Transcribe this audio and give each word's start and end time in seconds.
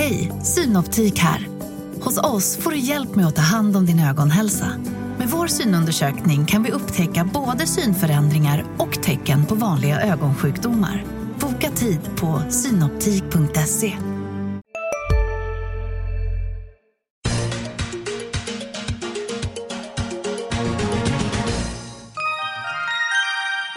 Hej, 0.00 0.32
Synoptik 0.42 1.18
här. 1.18 1.48
Hos 2.00 2.18
oss 2.18 2.56
får 2.56 2.70
du 2.70 2.78
hjälp 2.78 3.14
med 3.14 3.26
att 3.26 3.36
ta 3.36 3.42
hand 3.42 3.76
om 3.76 3.86
din 3.86 4.00
ögonhälsa. 4.00 4.66
Med 5.18 5.28
vår 5.28 5.46
synundersökning 5.46 6.46
kan 6.46 6.62
vi 6.62 6.70
upptäcka 6.70 7.30
både 7.34 7.66
synförändringar 7.66 8.64
och 8.78 9.02
tecken 9.02 9.46
på 9.46 9.54
vanliga 9.54 10.00
ögonsjukdomar. 10.00 11.04
Boka 11.40 11.70
tid 11.70 12.00
på 12.16 12.42
synoptik.se. 12.50 13.96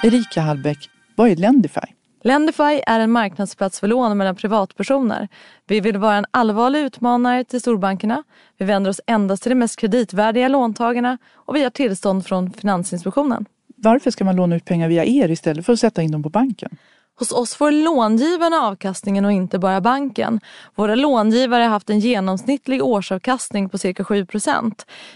Erika 0.04 0.42
Hallbäck, 0.42 0.90
vad 1.16 1.30
är 1.30 1.36
Lendify? 1.36 2.03
Lendify 2.26 2.82
är 2.88 3.00
en 3.00 3.12
marknadsplats 3.12 3.80
för 3.80 3.88
lån 3.88 4.18
mellan 4.18 4.36
privatpersoner. 4.36 5.28
Vi 5.68 5.80
vill 5.80 5.98
vara 5.98 6.16
en 6.16 6.26
allvarlig 6.32 6.80
utmanare 6.80 7.44
till 7.44 7.62
storbankerna. 7.62 8.24
Vi 8.58 8.66
vänder 8.66 8.92
oss 8.92 9.02
endast 9.08 9.44
till 9.44 9.50
de 9.50 9.56
mest 9.56 9.80
kreditvärdiga 9.80 10.48
låntagarna 10.48 11.18
och 11.34 11.56
vi 11.56 11.64
har 11.64 11.70
tillstånd 11.70 12.26
från 12.26 12.52
Finansinspektionen. 12.52 13.46
Varför 13.76 14.12
ska 14.12 14.26
man 14.26 14.36
låna 14.36 14.56
ut 14.56 14.66
pengar 14.66 14.88
via 14.88 15.06
er 15.06 15.32
istället 15.32 15.66
för 15.66 15.74
att 15.74 15.80
sätta 15.80 16.02
in 16.02 16.12
dem 16.12 16.24
på 16.24 16.30
banken? 16.30 16.78
Hos 17.20 17.32
oss 17.32 17.56
får 17.56 17.72
långivarna 17.72 18.58
avkastningen 18.58 19.26
och 19.26 19.32
inte 19.32 19.60
bara 19.60 19.82
banken. 19.82 20.40
Våra 20.76 20.96
långivare 20.96 21.64
har 21.64 21.70
haft 21.70 21.90
en 21.90 22.00
genomsnittlig 22.00 22.84
årsavkastning 22.84 23.70
på 23.70 23.78
cirka 23.78 24.04
7% 24.04 24.74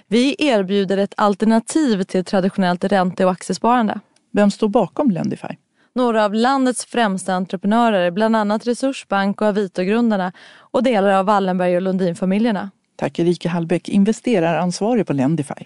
Vi 0.07 0.35
erbjuder 0.39 0.97
ett 0.97 1.13
alternativ 1.17 2.03
till 2.03 2.25
traditionellt 2.25 2.83
ränte 2.83 3.25
och 3.25 3.31
aktiesparande. 3.31 3.99
Vem 4.31 4.51
står 4.51 4.69
bakom 4.69 5.11
Lendify? 5.11 5.55
Några 5.97 6.25
av 6.25 6.33
landets 6.33 6.85
främsta 6.85 7.33
entreprenörer, 7.33 8.11
bland 8.11 8.35
annat 8.35 8.67
Resursbank 8.67 9.41
och 9.41 9.47
Avito-grundarna 9.47 10.31
och 10.59 10.83
delar 10.83 11.09
av 11.09 11.25
Wallenberg 11.25 11.75
och 11.75 11.81
Lundin-familjerna. 11.81 12.71
Tack 12.95 13.19
Erika 13.19 13.49
Hallbäck, 13.49 13.89
investeraransvarig 13.89 15.07
på 15.07 15.13
Lendify. 15.13 15.65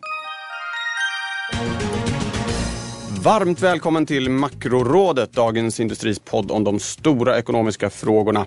Varmt 3.24 3.62
välkommen 3.62 4.06
till 4.06 4.30
Makrorådet, 4.30 5.34
Dagens 5.34 5.80
Industris 5.80 6.20
podd 6.20 6.52
om 6.52 6.64
de 6.64 6.80
stora 6.80 7.38
ekonomiska 7.38 7.90
frågorna. 7.90 8.46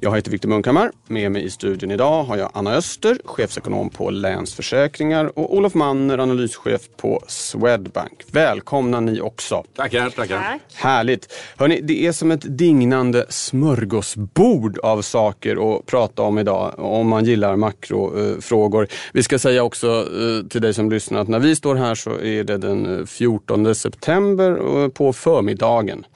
Jag 0.00 0.16
heter 0.16 0.30
Viktor 0.30 0.48
Munkhammar. 0.48 0.90
Med 1.06 1.32
mig 1.32 1.44
i 1.44 1.50
studion 1.50 1.90
idag 1.90 2.24
har 2.24 2.36
jag 2.36 2.50
Anna 2.54 2.72
Öster, 2.72 3.18
chefsekonom 3.24 3.90
på 3.90 4.10
Länsförsäkringar 4.10 5.38
och 5.38 5.56
Olof 5.56 5.74
Manner, 5.74 6.18
analyschef 6.18 6.80
på 6.96 7.22
Swedbank. 7.26 8.22
Välkomna 8.30 9.00
ni 9.00 9.20
också. 9.20 9.64
Tackar, 9.76 10.10
tackar. 10.10 10.38
Tack. 10.38 10.60
Härligt. 10.74 11.32
Hörrni, 11.56 11.80
det 11.82 12.06
är 12.06 12.12
som 12.12 12.30
ett 12.30 12.58
dignande 12.58 13.26
smörgåsbord 13.28 14.78
av 14.78 15.02
saker 15.02 15.76
att 15.76 15.86
prata 15.86 16.22
om 16.22 16.38
idag 16.38 16.74
om 16.78 17.08
man 17.08 17.24
gillar 17.24 17.56
makrofrågor. 17.56 18.88
Vi 19.12 19.22
ska 19.22 19.38
säga 19.38 19.62
också 19.62 19.86
eh, 19.86 20.48
till 20.48 20.62
dig 20.62 20.74
som 20.74 20.90
lyssnar 20.90 21.20
att 21.20 21.28
när 21.28 21.38
vi 21.38 21.56
står 21.56 21.74
här 21.74 21.94
så 21.94 22.20
är 22.20 22.44
det 22.44 22.58
den 22.58 23.06
14 23.06 23.74
september 23.74 24.05
september 24.06 24.82
eh, 24.82 24.88
på 24.88 25.12
förmiddagen. 25.12 26.06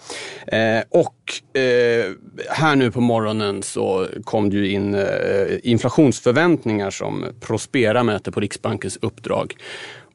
Eh, 0.46 0.82
och 0.88 1.58
eh, 1.60 2.12
här 2.48 2.76
nu 2.76 2.90
på 2.90 3.00
morgonen 3.00 3.62
så 3.62 4.06
kom 4.24 4.50
det 4.50 4.56
ju 4.56 4.70
in 4.70 4.94
eh, 4.94 5.02
inflationsförväntningar 5.62 6.90
som 6.90 7.24
Prospera 7.40 8.02
möter 8.02 8.32
på 8.32 8.40
Riksbankens 8.40 8.98
uppdrag. 9.02 9.54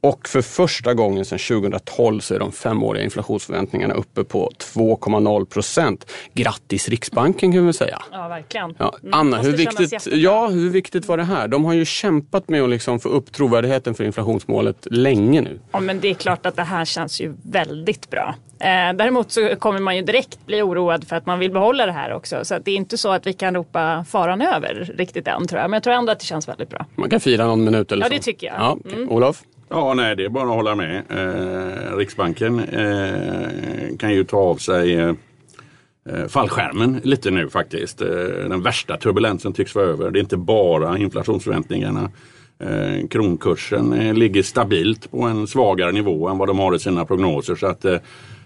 Och 0.06 0.28
för 0.28 0.42
första 0.42 0.94
gången 0.94 1.26
sedan 1.26 1.40
2012 1.40 2.20
så 2.20 2.36
är 2.36 2.40
de 2.40 2.52
femåriga 2.52 3.04
inflationsförväntningarna 3.04 3.94
uppe 3.94 4.24
på 4.24 4.52
2,0 4.60 5.46
procent. 5.46 6.12
Grattis 6.34 6.90
Riksbanken 6.90 7.52
kan 7.52 7.68
vi 7.68 7.74
säga. 7.74 8.02
Ja, 8.12 8.28
verkligen. 8.28 8.76
Ja. 8.80 8.96
Mm, 9.04 9.14
Anna, 9.14 9.38
hur 9.38 9.52
viktigt, 9.52 10.08
ja, 10.12 10.48
hur 10.48 10.70
viktigt 10.70 11.08
var 11.08 11.18
det 11.18 11.24
här? 11.24 11.48
De 11.48 11.66
har 11.66 11.74
ju 11.74 11.86
kämpat 11.86 12.50
med 12.50 12.64
att 12.64 12.70
liksom 12.70 13.00
få 13.00 13.10
upp 13.10 13.32
trovärdigheten 13.32 13.94
för 13.94 14.04
inflationsmålet 14.04 14.88
länge 14.92 15.42
nu. 15.42 15.60
Ja, 15.72 15.80
men 15.80 16.00
det 16.00 16.08
är 16.08 16.14
klart 16.14 16.46
att 16.46 16.56
det 16.56 16.64
här 16.64 16.86
känns 16.86 17.22
ju 17.22 17.34
väldigt 17.44 18.10
bra. 18.10 18.36
Eh, 18.60 18.94
däremot 18.96 19.32
så 19.32 19.56
kommer 19.56 19.80
man 19.80 19.96
ju 19.96 20.02
direkt 20.02 20.46
bli 20.46 20.62
oroad 20.62 21.08
för 21.08 21.16
att 21.16 21.26
man 21.26 21.40
vill 21.40 21.52
behålla 21.52 21.86
det 21.86 21.92
här 21.92 22.14
också. 22.14 22.46
Så 22.46 22.60
det 22.60 22.72
är 22.72 22.76
inte 22.76 22.98
så 22.98 23.12
att 23.12 23.28
vi 23.28 23.34
kan 23.34 23.56
ropa 23.56 24.06
faran 24.10 24.42
över 24.42 24.94
riktigt 24.98 25.28
än 25.28 25.48
tror 25.48 25.62
jag. 25.62 25.70
Men 25.70 25.78
jag 25.78 25.84
tror 25.84 25.94
ändå 25.94 26.12
att 26.12 26.20
det 26.20 26.26
känns 26.26 26.48
väldigt 26.48 26.70
bra. 26.70 26.86
Man 26.96 27.10
kan 27.10 27.20
fira 27.20 27.48
någon 27.48 27.64
minut 27.64 27.92
eller 27.92 28.06
så. 28.06 28.14
Ja, 28.14 28.18
det 28.18 28.24
tycker 28.24 28.48
jag. 28.48 28.56
Ja, 28.60 28.74
okay. 28.74 28.94
mm. 28.94 29.12
Olof? 29.12 29.44
Ja, 29.70 29.94
nej, 29.94 30.16
det 30.16 30.26
är 30.26 30.30
bara 30.30 30.50
att 30.50 30.56
hålla 30.56 30.76
med. 30.76 31.04
Eh, 31.10 31.98
Riksbanken 31.98 32.60
eh, 32.60 33.98
kan 33.98 34.14
ju 34.14 34.24
ta 34.24 34.38
av 34.38 34.56
sig 34.56 34.96
eh, 34.96 35.14
eh, 36.10 36.28
fallskärmen 36.28 37.02
lite 37.04 37.32
nu 37.32 37.50
faktiskt. 37.50 38.02
Eh, 38.02 38.08
den 38.50 38.62
värsta 38.62 38.98
turbulensen 38.98 39.54
tycks 39.54 39.76
vara 39.76 39.86
över. 39.86 40.12
Det 40.12 40.20
är 40.20 40.22
inte 40.22 40.38
bara 40.38 40.98
inflationsförväntningarna. 40.98 42.12
Eh, 42.60 43.08
kronkursen 43.08 43.94
eh, 43.94 44.14
ligger 44.14 44.44
stabilt 44.44 45.12
på 45.12 45.22
en 45.22 45.48
svagare 45.48 45.92
nivå 45.92 46.28
än 46.28 46.38
vad 46.38 46.48
de 46.48 46.60
har 46.60 46.76
i 46.76 46.80
sina 46.80 47.06
prognoser. 47.06 47.56
Så 47.56 47.68
att 47.68 47.86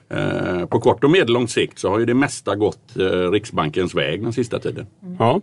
Eh, 0.09 0.59
eh 0.59 0.65
på 0.65 0.79
kort 0.79 1.03
och 1.03 1.11
medellång 1.11 1.47
sikt 1.47 1.79
så 1.79 1.89
har 1.89 1.99
ju 1.99 2.05
det 2.05 2.13
mesta 2.13 2.55
gått 2.55 2.97
eh, 2.97 3.31
Riksbankens 3.31 3.95
väg 3.95 4.23
den 4.23 4.33
sista 4.33 4.59
tiden. 4.59 4.87
Mm. 5.03 5.15
Ja, 5.19 5.41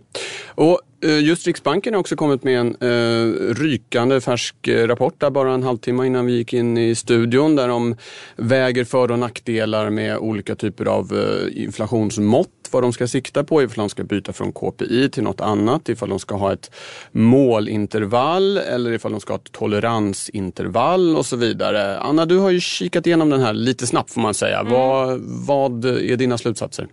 och 0.55 0.81
just 1.01 1.47
Riksbanken 1.47 1.93
har 1.93 1.99
också 1.99 2.15
kommit 2.15 2.43
med 2.43 2.59
en 2.59 2.75
eh, 2.81 3.53
rykande 3.55 4.21
färsk 4.21 4.55
rapport 4.67 5.19
där 5.19 5.29
bara 5.29 5.53
en 5.53 5.63
halvtimme 5.63 6.05
innan 6.05 6.25
vi 6.25 6.33
gick 6.33 6.53
in 6.53 6.77
i 6.77 6.95
studion 6.95 7.55
där 7.55 7.67
de 7.67 7.95
väger 8.35 8.83
för 8.83 9.11
och 9.11 9.19
nackdelar 9.19 9.89
med 9.89 10.17
olika 10.17 10.55
typer 10.55 10.85
av 10.85 11.13
eh, 11.13 11.63
inflationsmått 11.63 12.49
vad 12.71 12.83
de 12.83 12.93
ska 12.93 13.07
sikta 13.07 13.43
på, 13.43 13.63
ifall 13.63 13.77
de 13.77 13.89
ska 13.89 14.03
byta 14.03 14.33
från 14.33 14.51
KPI 14.51 15.09
till 15.09 15.23
något 15.23 15.41
annat, 15.41 15.89
ifall 15.89 16.09
de 16.09 16.19
ska 16.19 16.35
ha 16.35 16.53
ett 16.53 16.71
målintervall 17.11 18.57
eller 18.57 18.91
ifall 18.91 19.11
de 19.11 19.21
ska 19.21 19.33
ha 19.33 19.39
ett 19.39 19.51
toleransintervall 19.51 21.15
och 21.15 21.25
så 21.25 21.35
vidare. 21.35 21.99
Anna, 21.99 22.25
du 22.25 22.37
har 22.37 22.49
ju 22.49 22.59
kikat 22.59 23.07
igenom 23.07 23.29
den 23.29 23.41
här 23.41 23.53
lite 23.53 23.87
snabbt 23.87 24.11
får 24.11 24.21
man 24.21 24.33
säga. 24.33 24.59
Mm. 24.59 24.73
Vad, 24.73 25.19
vad 25.21 25.85
är 25.85 26.15
dina 26.15 26.37
slutsatser? 26.37 26.87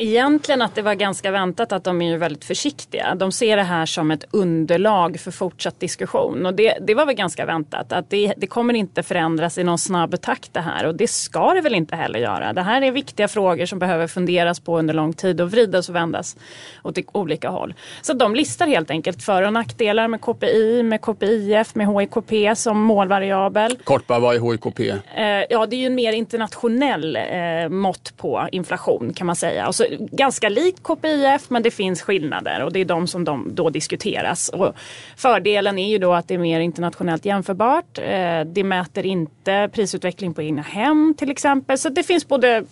Egentligen 0.00 0.62
att 0.62 0.74
det 0.74 0.82
var 0.82 0.94
ganska 0.94 1.30
väntat 1.30 1.72
att 1.72 1.84
de 1.84 2.02
är 2.02 2.16
väldigt 2.16 2.44
försiktiga. 2.44 3.14
De 3.14 3.32
ser 3.32 3.56
det 3.56 3.62
här 3.62 3.86
som 3.86 4.10
ett 4.10 4.24
underlag 4.30 5.20
för 5.20 5.30
fortsatt 5.30 5.80
diskussion 5.80 6.46
och 6.46 6.54
det, 6.54 6.78
det 6.80 6.94
var 6.94 7.06
väl 7.06 7.14
ganska 7.14 7.46
väntat 7.46 7.92
att 7.92 8.10
det, 8.10 8.34
det, 8.36 8.46
kommer 8.46 8.74
inte 8.74 9.02
förändras 9.02 9.58
i 9.58 9.64
någon 9.64 9.78
snabb 9.78 10.20
takt 10.20 10.54
det 10.54 10.60
här 10.60 10.86
och 10.86 10.94
det 10.94 11.08
ska 11.08 11.54
det 11.54 11.60
väl 11.60 11.74
inte 11.74 11.96
heller 11.96 12.18
göra. 12.18 12.52
Det 12.52 12.62
här 12.62 12.82
är 12.82 12.90
viktiga 12.90 13.28
frågor 13.28 13.66
som 13.66 13.78
behöver 13.78 14.06
funderas 14.06 14.60
på 14.60 14.78
under 14.78 14.94
lång 14.94 15.12
tid 15.12 15.40
och 15.40 15.50
vridas 15.50 15.88
och 15.88 15.94
vändas 15.94 16.36
åt 16.82 16.98
olika 17.12 17.50
håll. 17.50 17.74
Så 18.02 18.12
de 18.12 18.34
listar 18.34 18.66
helt 18.66 18.90
enkelt 18.90 19.22
för 19.22 19.42
och 19.42 19.52
nackdelar 19.52 20.08
med 20.08 20.20
KPI, 20.20 20.82
med 20.82 21.00
KPIF, 21.00 21.74
med 21.74 21.86
HIKP 21.86 22.56
som 22.56 22.80
målvariabel. 22.80 23.78
Kort 23.84 24.06
bara, 24.06 24.18
vad 24.18 24.36
är 24.36 24.52
HIKP? 24.52 24.80
Eh, 25.16 25.24
ja, 25.50 25.66
det 25.66 25.76
är 25.76 25.80
ju 25.80 25.86
en 25.86 25.94
mer 25.94 26.12
internationell 26.12 27.16
eh, 27.16 27.68
mått 27.68 28.16
på 28.16 28.48
inflation 28.52 29.12
kan 29.12 29.26
man 29.26 29.36
säga. 29.36 29.68
Och 29.68 29.74
så 29.74 29.84
ganska 29.98 30.48
likt 30.48 30.82
KPIF 30.82 31.50
men 31.50 31.62
det 31.62 31.70
finns 31.70 32.02
skillnader 32.02 32.64
och 32.64 32.72
det 32.72 32.80
är 32.80 32.84
de 32.84 33.06
som 33.06 33.24
de 33.24 33.54
då 33.54 33.70
diskuteras. 33.70 34.48
Och 34.48 34.74
fördelen 35.16 35.78
är 35.78 35.88
ju 35.88 35.98
då 35.98 36.12
att 36.12 36.28
det 36.28 36.34
är 36.34 36.38
mer 36.38 36.60
internationellt 36.60 37.24
jämförbart. 37.24 37.98
Eh, 37.98 38.40
det 38.40 38.64
mäter 38.64 39.06
inte 39.06 39.70
prisutveckling 39.72 40.34
på 40.34 40.42
egna 40.42 40.62
hem 40.62 41.14
till 41.18 41.30
exempel. 41.30 41.78
Så 41.78 41.88
det 41.88 42.02
finns 42.02 42.28
både 42.28 42.64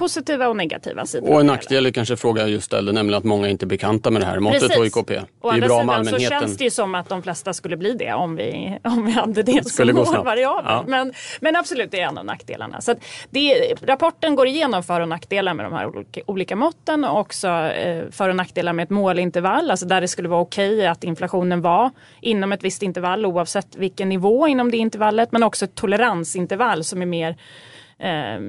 positiva 0.00 0.48
och 0.48 0.56
negativa 0.56 1.06
sidor. 1.06 1.30
Och 1.30 1.40
en 1.40 1.46
nackdel 1.46 1.86
är 1.86 1.90
kanske 1.90 2.16
fråga 2.16 2.42
jag 2.42 2.50
just 2.50 2.66
ställde, 2.66 2.92
nämligen 2.92 3.18
att 3.18 3.24
många 3.24 3.48
inte 3.48 3.64
är 3.64 3.66
bekanta 3.66 4.10
med 4.10 4.22
det 4.22 4.26
här 4.26 4.38
måttet 4.38 4.72
HIKP. 4.76 5.08
Det 5.08 5.48
är 5.48 5.60
bra 5.60 5.80
om 5.80 5.88
allmänheten. 5.88 6.20
så 6.20 6.28
känns 6.28 6.56
det 6.56 6.64
ju 6.64 6.70
som 6.70 6.94
att 6.94 7.08
de 7.08 7.22
flesta 7.22 7.52
skulle 7.52 7.76
bli 7.76 7.92
det 7.92 8.12
om 8.12 8.36
vi, 8.36 8.78
om 8.84 9.06
vi 9.06 9.12
hade 9.12 9.42
det 9.42 9.68
skulle 9.68 9.94
som 9.94 10.14
målvariabel. 10.14 10.64
Ja. 10.66 10.84
Men, 10.86 11.12
men 11.40 11.56
absolut, 11.56 11.90
det 11.90 12.00
är 12.00 12.08
en 12.08 12.18
av 12.18 12.24
nackdelarna. 12.24 12.80
Så 12.80 12.94
det, 13.30 13.74
rapporten 13.82 14.34
går 14.34 14.46
igenom 14.46 14.82
för 14.82 15.00
och 15.00 15.08
nackdelar 15.08 15.54
med 15.54 15.64
de 15.66 15.72
här 15.72 15.86
olika, 15.86 16.20
olika 16.26 16.56
måtten 16.56 17.04
och 17.04 17.20
också 17.20 17.48
eh, 17.48 18.10
för 18.10 18.28
och 18.28 18.36
nackdelar 18.36 18.72
med 18.72 18.82
ett 18.82 18.90
målintervall, 18.90 19.70
alltså 19.70 19.86
där 19.86 20.00
det 20.00 20.08
skulle 20.08 20.28
vara 20.28 20.40
okej 20.40 20.74
okay 20.74 20.86
att 20.86 21.04
inflationen 21.04 21.60
var 21.60 21.90
inom 22.20 22.52
ett 22.52 22.64
visst 22.64 22.82
intervall 22.82 23.26
oavsett 23.26 23.76
vilken 23.76 24.08
nivå 24.08 24.48
inom 24.48 24.70
det 24.70 24.76
intervallet, 24.76 25.32
men 25.32 25.42
också 25.42 25.64
ett 25.64 25.74
toleransintervall 25.74 26.84
som 26.84 27.02
är 27.02 27.06
mer 27.06 27.36
eh, 27.98 28.40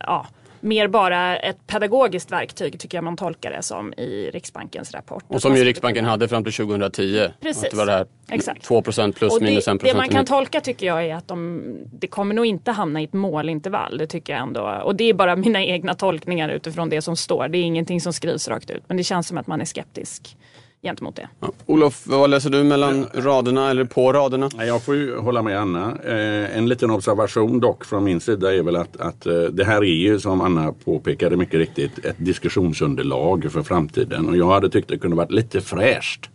ja, 0.00 0.26
mer 0.60 0.88
bara 0.88 1.36
ett 1.36 1.66
pedagogiskt 1.66 2.32
verktyg 2.32 2.80
tycker 2.80 2.98
jag 2.98 3.04
man 3.04 3.16
tolkar 3.16 3.50
det 3.50 3.62
som 3.62 3.92
i 3.92 4.30
Riksbankens 4.32 4.94
rapport. 4.94 5.24
Och 5.28 5.42
som 5.42 5.56
ju 5.56 5.64
Riksbanken 5.64 6.04
hade 6.04 6.28
fram 6.28 6.44
till 6.44 6.52
2010. 6.52 7.28
Precis. 7.40 7.64
Att 7.64 7.70
det 7.70 7.76
var 7.76 7.86
det 7.86 7.92
här 7.92 8.06
Exakt. 8.30 8.68
2% 8.68 9.12
plus 9.12 9.36
och 9.36 9.42
minus 9.42 9.68
1% 9.68 9.78
Det 9.82 9.94
man 9.94 10.08
kan 10.08 10.24
tolka 10.24 10.60
tycker 10.60 10.86
jag 10.86 11.06
är 11.06 11.14
att 11.14 11.28
de, 11.28 11.62
det 11.92 12.06
kommer 12.06 12.34
nog 12.34 12.46
inte 12.46 12.70
hamna 12.70 13.00
i 13.00 13.04
ett 13.04 13.12
målintervall. 13.12 13.98
Det 13.98 14.06
tycker 14.06 14.32
jag 14.32 14.42
ändå. 14.42 14.82
Och 14.84 14.96
det 14.96 15.04
är 15.04 15.14
bara 15.14 15.36
mina 15.36 15.64
egna 15.64 15.94
tolkningar 15.94 16.48
utifrån 16.48 16.88
det 16.88 17.02
som 17.02 17.16
står. 17.16 17.48
Det 17.48 17.58
är 17.58 17.62
ingenting 17.62 18.00
som 18.00 18.12
skrivs 18.12 18.48
rakt 18.48 18.70
ut. 18.70 18.82
Men 18.86 18.96
det 18.96 19.04
känns 19.04 19.28
som 19.28 19.38
att 19.38 19.46
man 19.46 19.60
är 19.60 19.64
skeptisk 19.64 20.36
gentemot 20.82 21.16
det. 21.16 21.28
Ja. 21.40 21.52
Olof, 21.66 22.06
vad 22.06 22.30
läser 22.30 22.50
du 22.50 22.64
mellan 22.64 23.06
raderna 23.14 23.70
eller 23.70 23.84
på 23.84 24.12
raderna? 24.12 24.50
Jag 24.58 24.82
får 24.82 24.94
ju 24.96 25.16
hålla 25.16 25.42
med 25.42 25.60
Anna. 25.60 25.98
Eh, 26.04 26.56
en 26.56 26.68
liten 26.68 26.90
observation 26.90 27.60
dock 27.60 27.84
från 27.84 28.04
min 28.04 28.20
sida 28.20 28.54
är 28.54 28.62
väl 28.62 28.76
att, 28.76 29.00
att 29.00 29.26
eh, 29.26 29.42
det 29.42 29.64
här 29.64 29.76
är 29.76 29.94
ju 29.94 30.20
som 30.20 30.40
Anna 30.40 30.72
påpekade 30.72 31.36
mycket 31.36 31.54
riktigt 31.54 32.04
ett 32.04 32.16
diskussionsunderlag 32.18 33.52
för 33.52 33.62
framtiden 33.62 34.28
och 34.28 34.36
jag 34.36 34.50
hade 34.50 34.70
tyckt 34.70 34.88
det 34.88 34.98
kunde 34.98 35.16
varit 35.16 35.32
lite 35.32 35.60
fräscht 35.60 36.30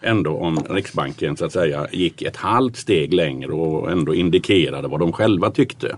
ändå 0.00 0.36
om 0.36 0.58
Riksbanken 0.70 1.36
så 1.36 1.44
att 1.44 1.52
säga 1.52 1.86
gick 1.92 2.22
ett 2.22 2.36
halvt 2.36 2.76
steg 2.76 3.14
längre 3.14 3.52
och 3.52 3.90
ändå 3.90 4.14
indikerade 4.14 4.88
vad 4.88 5.00
de 5.00 5.12
själva 5.12 5.50
tyckte. 5.50 5.96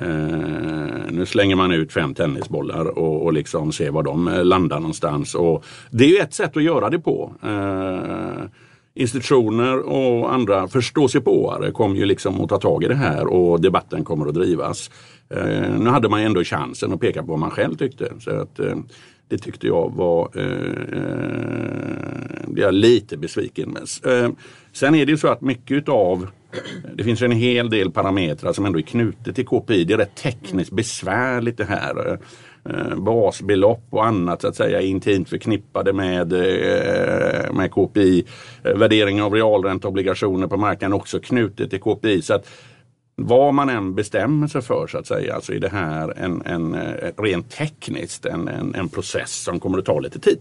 Eh, 0.00 1.10
nu 1.10 1.26
slänger 1.26 1.56
man 1.56 1.72
ut 1.72 1.92
fem 1.92 2.14
tennisbollar 2.14 2.98
och, 2.98 3.24
och 3.24 3.32
liksom 3.32 3.72
ser 3.72 3.90
var 3.90 4.02
de 4.02 4.28
eh, 4.28 4.44
landar 4.44 4.80
någonstans. 4.80 5.34
Och 5.34 5.64
det 5.90 6.04
är 6.04 6.08
ju 6.08 6.16
ett 6.16 6.34
sätt 6.34 6.56
att 6.56 6.62
göra 6.62 6.90
det 6.90 6.98
på. 6.98 7.32
Eh, 7.42 8.44
institutioner 8.94 9.78
och 9.78 10.34
andra 10.34 10.68
förståsigpåare 10.68 11.70
kommer 11.70 11.96
ju 11.96 12.04
liksom 12.04 12.40
att 12.40 12.48
ta 12.48 12.58
tag 12.58 12.84
i 12.84 12.88
det 12.88 12.94
här 12.94 13.26
och 13.26 13.60
debatten 13.60 14.04
kommer 14.04 14.26
att 14.26 14.34
drivas. 14.34 14.90
Eh, 15.34 15.78
nu 15.78 15.90
hade 15.90 16.08
man 16.08 16.20
ändå 16.20 16.44
chansen 16.44 16.92
att 16.92 17.00
peka 17.00 17.20
på 17.20 17.26
vad 17.26 17.38
man 17.38 17.50
själv 17.50 17.76
tyckte. 17.76 18.12
Så 18.20 18.30
att, 18.30 18.58
eh, 18.58 18.76
det 19.28 19.38
tyckte 19.38 19.66
jag 19.66 19.92
var, 19.96 20.30
eh, 20.34 20.98
eh 20.98 22.48
blev 22.48 22.64
jag 22.64 22.74
lite 22.74 23.16
besviken 23.16 23.70
med. 23.70 24.14
Eh, 24.14 24.30
sen 24.72 24.94
är 24.94 25.06
det 25.06 25.12
ju 25.12 25.18
så 25.18 25.28
att 25.28 25.40
mycket 25.40 25.88
av 25.88 26.26
det 26.94 27.04
finns 27.04 27.22
en 27.22 27.32
hel 27.32 27.70
del 27.70 27.90
parametrar 27.90 28.52
som 28.52 28.66
ändå 28.66 28.78
är 28.78 28.82
knutet 28.82 29.34
till 29.34 29.46
KPI. 29.46 29.84
Det 29.84 29.94
är 29.94 29.98
rätt 29.98 30.14
tekniskt 30.14 30.72
besvärligt 30.72 31.56
det 31.56 31.64
här. 31.64 32.18
Eh, 32.68 32.96
basbelopp 32.96 33.86
och 33.90 34.06
annat 34.06 34.40
så 34.40 34.48
att 34.48 34.56
säga 34.56 34.80
intimt 34.80 35.28
förknippade 35.28 35.92
med, 35.92 36.32
eh, 36.32 37.52
med 37.52 37.70
KPI. 37.70 38.24
Eh, 38.64 38.74
värdering 38.74 39.22
av 39.22 39.34
realränteobligationer 39.34 40.46
på 40.46 40.56
marknaden 40.56 40.92
också 40.92 41.20
knutet 41.20 41.70
till 41.70 41.80
KPI. 41.80 42.22
Så 42.22 42.34
att 42.34 42.48
vad 43.16 43.54
man 43.54 43.68
än 43.68 43.94
bestämmer 43.94 44.46
sig 44.46 44.62
för 44.62 44.86
så 44.86 44.98
att 44.98 45.06
säga 45.06 45.40
så 45.40 45.52
är 45.52 45.58
det 45.58 45.68
här 45.68 46.14
en, 46.18 46.42
en, 46.42 46.76
rent 47.16 47.50
tekniskt 47.50 48.26
en, 48.26 48.48
en, 48.48 48.74
en 48.74 48.88
process 48.88 49.42
som 49.42 49.60
kommer 49.60 49.78
att 49.78 49.84
ta 49.84 50.00
lite 50.00 50.18
tid. 50.18 50.40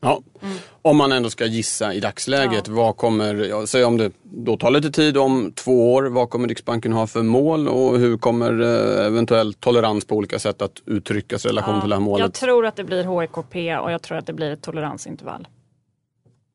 Ja. 0.00 0.22
Mm. 0.42 0.56
Om 0.82 0.96
man 0.96 1.12
ändå 1.12 1.30
ska 1.30 1.46
gissa 1.46 1.94
i 1.94 2.00
dagsläget, 2.00 2.68
ja. 2.68 2.74
vad 2.74 2.96
kommer, 2.96 3.66
säg 3.66 3.84
om 3.84 3.96
det 3.96 4.12
då 4.22 4.56
tar 4.56 4.70
lite 4.70 4.90
tid, 4.90 5.16
om 5.16 5.52
två 5.52 5.94
år, 5.94 6.02
vad 6.02 6.30
kommer 6.30 6.48
Riksbanken 6.48 6.92
ha 6.92 7.06
för 7.06 7.22
mål 7.22 7.68
och 7.68 7.98
hur 7.98 8.18
kommer 8.18 8.60
eh, 8.60 9.06
eventuell 9.06 9.54
tolerans 9.54 10.04
på 10.04 10.16
olika 10.16 10.38
sätt 10.38 10.62
att 10.62 10.82
uttryckas 10.86 11.44
i 11.44 11.48
relation 11.48 11.74
ja, 11.74 11.80
till 11.80 11.90
det 11.90 11.96
här 11.96 12.00
målet? 12.00 12.24
Jag 12.24 12.32
tror 12.32 12.66
att 12.66 12.76
det 12.76 12.84
blir 12.84 13.04
HEKP 13.04 13.76
och 13.76 13.92
jag 13.92 14.02
tror 14.02 14.18
att 14.18 14.26
det 14.26 14.32
blir 14.32 14.50
ett 14.50 14.62
toleransintervall. 14.62 15.48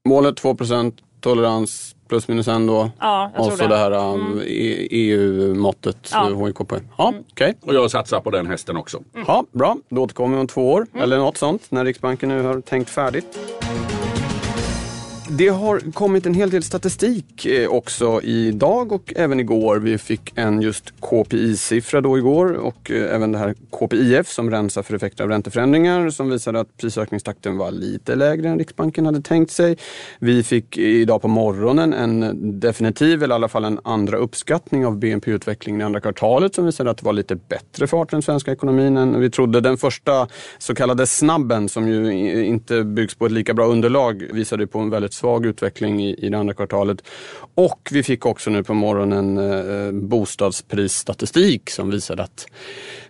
Målet 0.06 0.38
2 0.38 0.56
tolerans 1.22 1.96
plus 2.08 2.28
minus 2.28 2.48
en 2.48 2.68
då. 2.68 2.90
Ja, 3.00 3.32
jag 3.36 3.46
och 3.46 3.52
så 3.52 3.58
det. 3.58 3.68
det 3.68 3.78
här 3.78 3.92
um, 3.92 4.42
EU-måttet 4.46 6.10
ja. 6.14 6.46
HIKP. 6.46 6.74
Ja, 6.98 7.10
mm. 7.10 7.24
Okay. 7.32 7.54
Och 7.62 7.74
jag 7.74 7.92
satsar 7.92 8.20
på 8.20 8.30
den 8.30 8.48
hästen 8.48 8.78
också. 8.78 8.98
Mm. 9.14 9.26
Ja, 9.28 9.46
bra, 9.52 9.78
då 9.90 10.04
återkommer 10.04 10.36
vi 10.36 10.42
om 10.42 10.48
två 10.48 10.72
år 10.72 10.88
mm. 10.92 11.04
eller 11.04 11.18
något 11.18 11.38
sånt 11.38 11.62
när 11.70 11.86
Riksbanken 11.86 12.30
nu 12.30 12.44
har 12.44 12.62
tänkt 12.62 12.90
färdigt. 12.90 13.40
Det 15.38 15.48
har 15.48 15.92
kommit 15.94 16.26
en 16.26 16.34
hel 16.34 16.50
del 16.50 16.64
statistik 16.64 17.46
eh, 17.46 17.70
också 17.70 18.22
idag 18.22 18.92
och 18.92 19.14
även 19.16 19.40
igår. 19.40 19.78
Vi 19.78 19.98
fick 19.98 20.32
en 20.36 20.62
just 20.62 20.94
KPI-siffra 21.00 22.02
då 22.02 22.18
igår 22.18 22.54
och 22.54 22.92
eh, 22.92 23.16
även 23.16 23.32
det 23.32 23.38
här 23.38 23.56
KPIF 23.70 24.28
som 24.28 24.52
rensar 24.52 24.84
för 24.84 24.96
effekter 24.96 25.24
av 25.24 25.30
ränteförändringar 25.30 26.10
som 26.10 26.30
visade 26.30 26.60
att 26.60 26.78
prisökningstakten 26.78 27.58
var 27.58 27.72
lite 27.72 28.16
lägre 28.16 28.50
än 28.50 28.60
Riksbanken 28.60 29.06
hade 29.06 29.22
tänkt 29.22 29.52
sig. 29.52 29.78
Vi 30.20 30.44
fick 30.44 30.78
idag 30.78 31.22
på 31.22 31.28
morgonen 31.28 31.94
en 31.94 32.60
definitiv, 32.60 33.24
eller 33.24 33.36
i 33.36 33.38
alla 33.38 33.48
fall 33.48 33.66
en 33.66 33.80
andra 33.84 34.18
uppskattning 34.18 34.86
av 34.86 34.98
BNP-utvecklingen 34.98 35.82
i 35.82 35.84
andra 35.84 36.02
kvartalet 36.02 36.56
som 36.56 36.66
visade 36.66 36.92
att 36.92 36.98
det 36.98 37.06
var 37.06 37.14
lite 37.14 37.36
bättre 37.36 37.88
fart 37.88 38.14
i 38.14 38.16
den 38.16 38.22
svenska 38.22 38.52
ekonomin 38.52 38.98
än 38.98 39.20
vi 39.20 39.30
trodde. 39.30 39.62
Den 39.62 39.78
första 39.78 40.28
så 40.58 40.76
kallade 40.76 41.08
snabben 41.08 41.70
som 41.70 41.88
ju 41.88 42.46
inte 42.46 42.84
byggs 42.84 43.16
på 43.16 43.26
ett 43.26 43.32
lika 43.32 43.54
bra 43.54 43.66
underlag 43.66 44.28
visade 44.32 44.68
på 44.68 44.80
en 44.80 44.90
väldigt 44.90 45.21
svag 45.22 45.46
utveckling 45.46 46.04
i, 46.04 46.16
i 46.26 46.30
det 46.30 46.38
andra 46.38 46.54
kvartalet. 46.54 47.04
Och 47.56 47.90
vi 47.92 48.04
fick 48.04 48.26
också 48.26 48.50
nu 48.50 48.64
på 48.64 48.74
morgonen 48.74 49.38
eh, 49.38 49.92
bostadsprisstatistik 49.92 51.70
som 51.70 51.90
visade 51.90 52.24
att 52.24 52.48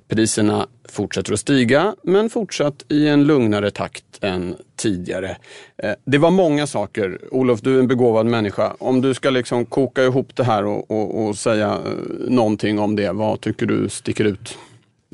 priserna 0.08 0.68
fortsätter 0.90 1.34
att 1.34 1.40
stiga 1.40 1.96
men 2.04 2.30
fortsatt 2.30 2.86
i 2.90 3.08
en 3.08 3.24
lugnare 3.24 3.72
takt 3.72 4.04
än 4.22 4.56
tidigare. 4.76 5.38
Eh, 5.78 5.94
det 6.06 6.18
var 6.18 6.32
många 6.32 6.68
saker. 6.68 7.20
Olof, 7.32 7.62
du 7.62 7.76
är 7.76 7.80
en 7.80 7.88
begåvad 7.88 8.26
människa. 8.26 8.74
Om 8.80 9.02
du 9.02 9.14
ska 9.14 9.30
liksom 9.30 9.66
koka 9.66 10.04
ihop 10.04 10.36
det 10.36 10.44
här 10.44 10.66
och, 10.66 10.92
och, 10.92 11.26
och 11.26 11.36
säga 11.36 11.68
eh, 11.68 12.30
någonting 12.30 12.80
om 12.80 12.96
det, 12.96 13.12
vad 13.12 13.42
tycker 13.42 13.66
du 13.66 13.90
sticker 13.90 14.26
ut? 14.26 14.58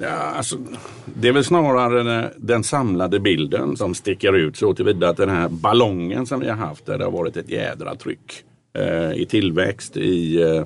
Ja, 0.02 0.10
alltså, 0.10 0.58
det 1.06 1.28
är 1.28 1.32
väl 1.32 1.44
snarare 1.44 2.32
den 2.38 2.64
samlade 2.64 3.20
bilden 3.20 3.78
som 3.78 3.94
sticker 3.94 4.34
ut 4.34 4.58
så 4.58 4.74
tillvida 4.74 5.10
att 5.10 5.18
den 5.18 5.30
här 5.30 5.50
ballongen 5.50 6.26
som 6.26 6.40
vi 6.40 6.50
har 6.50 6.56
haft 6.56 6.86
där 6.86 6.98
det 6.98 7.04
har 7.04 7.12
varit 7.12 7.38
ett 7.38 7.50
jädra 7.50 7.96
tryck 7.96 8.44
eh, 8.74 9.12
i 9.12 9.26
tillväxt, 9.30 9.98
i 9.98 10.42
eh, 10.42 10.64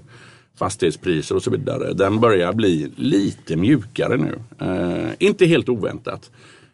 fastighetspriser 0.58 1.36
och 1.36 1.44
så 1.44 1.52
vidare. 1.52 1.94
Den 1.94 2.20
börjar 2.20 2.54
bli 2.54 2.92
lite 2.96 3.56
mjukare 3.56 4.18
nu. 4.18 4.40
Eh, 4.60 5.10
inte 5.20 5.46
helt 5.46 5.70
oväntat. 5.70 6.32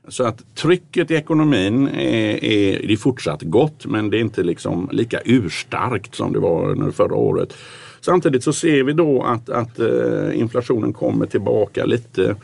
Så 0.07 0.23
att 0.23 0.55
trycket 0.55 1.11
i 1.11 1.15
ekonomin 1.15 1.87
är, 1.87 2.43
är, 2.43 2.91
är 2.91 2.97
fortsatt 2.97 3.41
gott 3.41 3.85
men 3.85 4.09
det 4.09 4.17
är 4.17 4.21
inte 4.21 4.43
liksom 4.43 4.89
lika 4.91 5.19
urstarkt 5.25 6.15
som 6.15 6.33
det 6.33 6.39
var 6.39 6.71
under 6.71 6.91
förra 6.91 7.15
året. 7.15 7.53
Samtidigt 8.01 8.43
så 8.43 8.53
ser 8.53 8.83
vi 8.83 8.93
då 8.93 9.23
att, 9.23 9.49
att 9.49 9.79
eh, 9.79 10.39
inflationen 10.39 10.93
kommer 10.93 11.25
tillbaka 11.25 11.85
lite. 11.85 12.35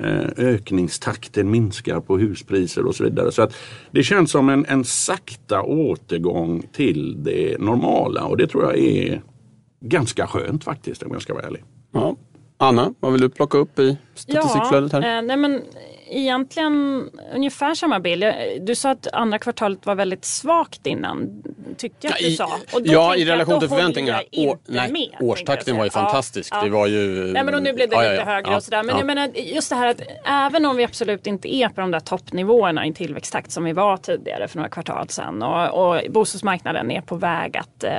Eh, 0.00 0.28
ökningstakten 0.36 1.50
minskar 1.50 2.00
på 2.00 2.18
huspriser 2.18 2.86
och 2.86 2.94
så 2.94 3.04
vidare. 3.04 3.32
Så 3.32 3.42
att 3.42 3.54
det 3.90 4.02
känns 4.02 4.30
som 4.30 4.48
en, 4.48 4.66
en 4.68 4.84
sakta 4.84 5.62
återgång 5.62 6.62
till 6.72 7.24
det 7.24 7.60
normala 7.60 8.24
och 8.24 8.36
det 8.36 8.46
tror 8.46 8.64
jag 8.64 8.78
är 8.78 9.22
ganska 9.80 10.26
skönt 10.26 10.64
faktiskt 10.64 11.02
om 11.02 11.12
jag 11.12 11.22
ska 11.22 11.34
vara 11.34 11.46
ärlig. 11.46 11.64
Ja. 11.92 12.16
Anna, 12.58 12.94
vad 13.00 13.12
vill 13.12 13.20
du 13.20 13.28
plocka 13.28 13.58
upp 13.58 13.78
i 13.78 13.98
statistikflödet 14.14 14.92
här? 14.92 15.02
Ja, 15.02 15.18
eh, 15.18 15.22
nej 15.22 15.36
men 15.36 15.62
egentligen 16.10 17.04
ungefär 17.34 17.74
samma 17.74 18.00
bild. 18.00 18.24
Du 18.60 18.74
sa 18.74 18.90
att 18.90 19.06
andra 19.12 19.38
kvartalet 19.38 19.86
var 19.86 19.94
väldigt 19.94 20.24
svagt 20.24 20.86
innan. 20.86 21.42
Tyckte 21.76 22.06
jag 22.06 22.14
att 22.14 22.20
du 22.20 22.30
sa. 22.30 22.58
ja, 22.84 23.16
i 23.16 23.24
relation 23.24 23.60
till 23.60 23.68
förväntningarna. 23.68 24.22
År, 24.36 24.58
nej, 24.66 24.92
med, 24.92 25.08
årstakten 25.20 25.76
var 25.76 25.84
ju 25.84 25.90
fantastisk. 25.90 26.52
Ja, 26.54 26.64
det 26.64 26.70
var 26.70 26.86
ju... 26.86 27.32
Nej, 27.32 27.44
men 27.44 27.54
och 27.54 27.62
nu 27.62 27.72
blev 27.72 27.88
det 27.88 27.96
ja, 27.96 28.02
lite 28.02 28.14
ja, 28.14 28.24
högre 28.24 28.56
och 28.56 28.62
sådär. 28.62 28.82
Men 28.82 28.96
jag 28.96 29.06
menar 29.06 29.28
just 29.34 29.70
det 29.70 29.76
här 29.76 29.86
att 29.86 30.00
även 30.24 30.66
om 30.66 30.76
vi 30.76 30.84
absolut 30.84 31.26
inte 31.26 31.54
är 31.54 31.68
på 31.68 31.80
de 31.80 31.90
där 31.90 32.00
toppnivåerna 32.00 32.86
i 32.86 32.92
tillväxttakt 32.92 33.50
som 33.50 33.64
vi 33.64 33.72
var 33.72 33.96
tidigare 33.96 34.48
för 34.48 34.56
några 34.56 34.68
kvartal 34.68 35.08
sedan 35.08 35.42
och, 35.42 35.88
och 35.88 36.12
bostadsmarknaden 36.12 36.90
är 36.90 37.00
på 37.00 37.16
väg 37.16 37.56
att 37.56 37.84
eh, 37.84 37.90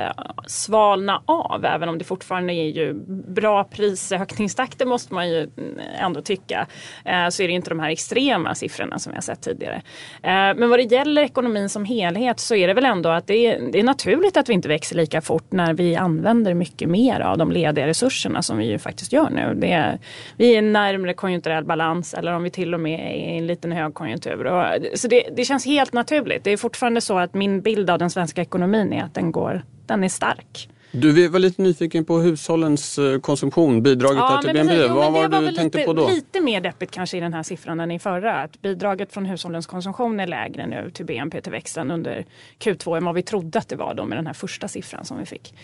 svalna 0.46 1.22
av. 1.26 1.64
Även 1.64 1.88
om 1.88 1.98
det 1.98 2.04
fortfarande 2.04 2.52
är 2.52 2.68
ju 2.68 2.94
bra 3.26 3.64
prisökningstakter 3.64 4.86
måste 4.86 5.14
man 5.14 5.28
ju 5.30 5.50
ändå 5.98 6.22
tycka. 6.22 6.66
Eh, 7.04 7.28
så 7.28 7.42
är 7.42 7.48
det 7.48 7.54
inte 7.54 7.70
de 7.70 7.80
här 7.80 7.90
extrema 7.90 8.54
siffrorna 8.54 8.98
som 8.98 9.12
vi 9.12 9.16
har 9.16 9.22
sett 9.22 9.42
tidigare. 9.42 9.82
Eh, 10.22 10.30
men 10.30 10.70
vad 10.70 10.78
det 10.78 10.82
gäller 10.82 11.22
ekonomin 11.22 11.68
som 11.68 11.84
helhet 11.84 12.40
så 12.40 12.54
är 12.54 12.68
det 12.68 12.74
väl 12.74 12.84
ändå 12.84 13.08
att 13.08 13.26
det 13.26 13.46
är, 13.46 13.67
det 13.70 13.78
är 13.78 13.84
naturligt 13.84 14.36
att 14.36 14.48
vi 14.48 14.52
inte 14.52 14.68
växer 14.68 14.96
lika 14.96 15.20
fort 15.20 15.52
när 15.52 15.74
vi 15.74 15.96
använder 15.96 16.54
mycket 16.54 16.88
mer 16.88 17.20
av 17.20 17.38
de 17.38 17.52
lediga 17.52 17.86
resurserna 17.86 18.42
som 18.42 18.58
vi 18.58 18.70
ju 18.70 18.78
faktiskt 18.78 19.12
gör 19.12 19.30
nu. 19.30 19.54
Det 19.56 19.72
är, 19.72 19.98
vi 20.36 20.56
är 20.56 20.62
närmre 20.62 21.14
konjunkturell 21.14 21.64
balans 21.64 22.14
eller 22.14 22.32
om 22.32 22.42
vi 22.42 22.50
till 22.50 22.74
och 22.74 22.80
med 22.80 23.00
är 23.00 23.14
i 23.14 23.38
en 23.38 23.46
liten 23.46 23.72
högkonjunktur. 23.72 24.46
Och, 24.46 24.64
så 24.94 25.08
det, 25.08 25.28
det 25.36 25.44
känns 25.44 25.66
helt 25.66 25.92
naturligt. 25.92 26.44
Det 26.44 26.50
är 26.50 26.56
fortfarande 26.56 27.00
så 27.00 27.18
att 27.18 27.34
min 27.34 27.60
bild 27.60 27.90
av 27.90 27.98
den 27.98 28.10
svenska 28.10 28.42
ekonomin 28.42 28.92
är 28.92 29.04
att 29.04 29.14
den, 29.14 29.32
går, 29.32 29.62
den 29.86 30.04
är 30.04 30.08
stark. 30.08 30.68
Du 30.90 31.28
var 31.28 31.38
lite 31.38 31.62
nyfiken 31.62 32.04
på 32.04 32.18
hushållens 32.18 32.98
eh, 32.98 33.20
konsumtion, 33.20 33.82
bidraget 33.82 34.18
ja, 34.18 34.40
till 34.42 34.52
BNP. 34.52 34.74
Precis, 34.74 34.90
Vad 34.90 35.12
var 35.12 35.28
det 35.28 35.40
du 35.40 35.52
tänkte 35.52 35.78
lite, 35.78 35.86
på 35.86 35.92
då? 35.92 36.08
Lite 36.08 36.40
mer 36.40 36.60
deppigt 36.60 36.90
kanske 36.90 37.16
i 37.16 37.20
den 37.20 37.34
här 37.34 37.42
siffran 37.42 37.80
än 37.80 37.90
i 37.90 37.98
förra. 37.98 38.34
Att 38.34 38.62
bidraget 38.62 39.12
från 39.12 39.26
hushållens 39.26 39.66
konsumtion 39.66 40.20
är 40.20 40.26
lägre 40.26 40.66
nu 40.66 40.90
till 40.90 41.06
BNP-tillväxten 41.06 41.90
under 41.90 42.24
Q2 42.58 42.96
än 42.96 43.04
vad 43.04 43.14
vi 43.14 43.22
trodde 43.22 43.58
att 43.58 43.68
det 43.68 43.76
var 43.76 43.94
då 43.94 44.04
med 44.04 44.18
den 44.18 44.26
här 44.26 44.34
första 44.34 44.68
siffran 44.68 45.04
som 45.04 45.18
vi 45.18 45.26
fick. 45.26 45.54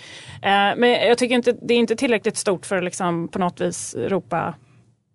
Eh, 0.43 0.50
men 0.76 0.90
jag 0.90 1.19
tycker 1.19 1.35
inte 1.35 1.57
det 1.62 1.75
är 1.75 1.78
inte 1.78 1.97
tillräckligt 1.97 2.37
stort 2.37 2.66
för 2.66 2.76
att 2.76 2.85
liksom 2.85 3.28
på 3.28 3.38
något 3.38 3.61
vis 3.61 3.97
ropa 3.99 4.54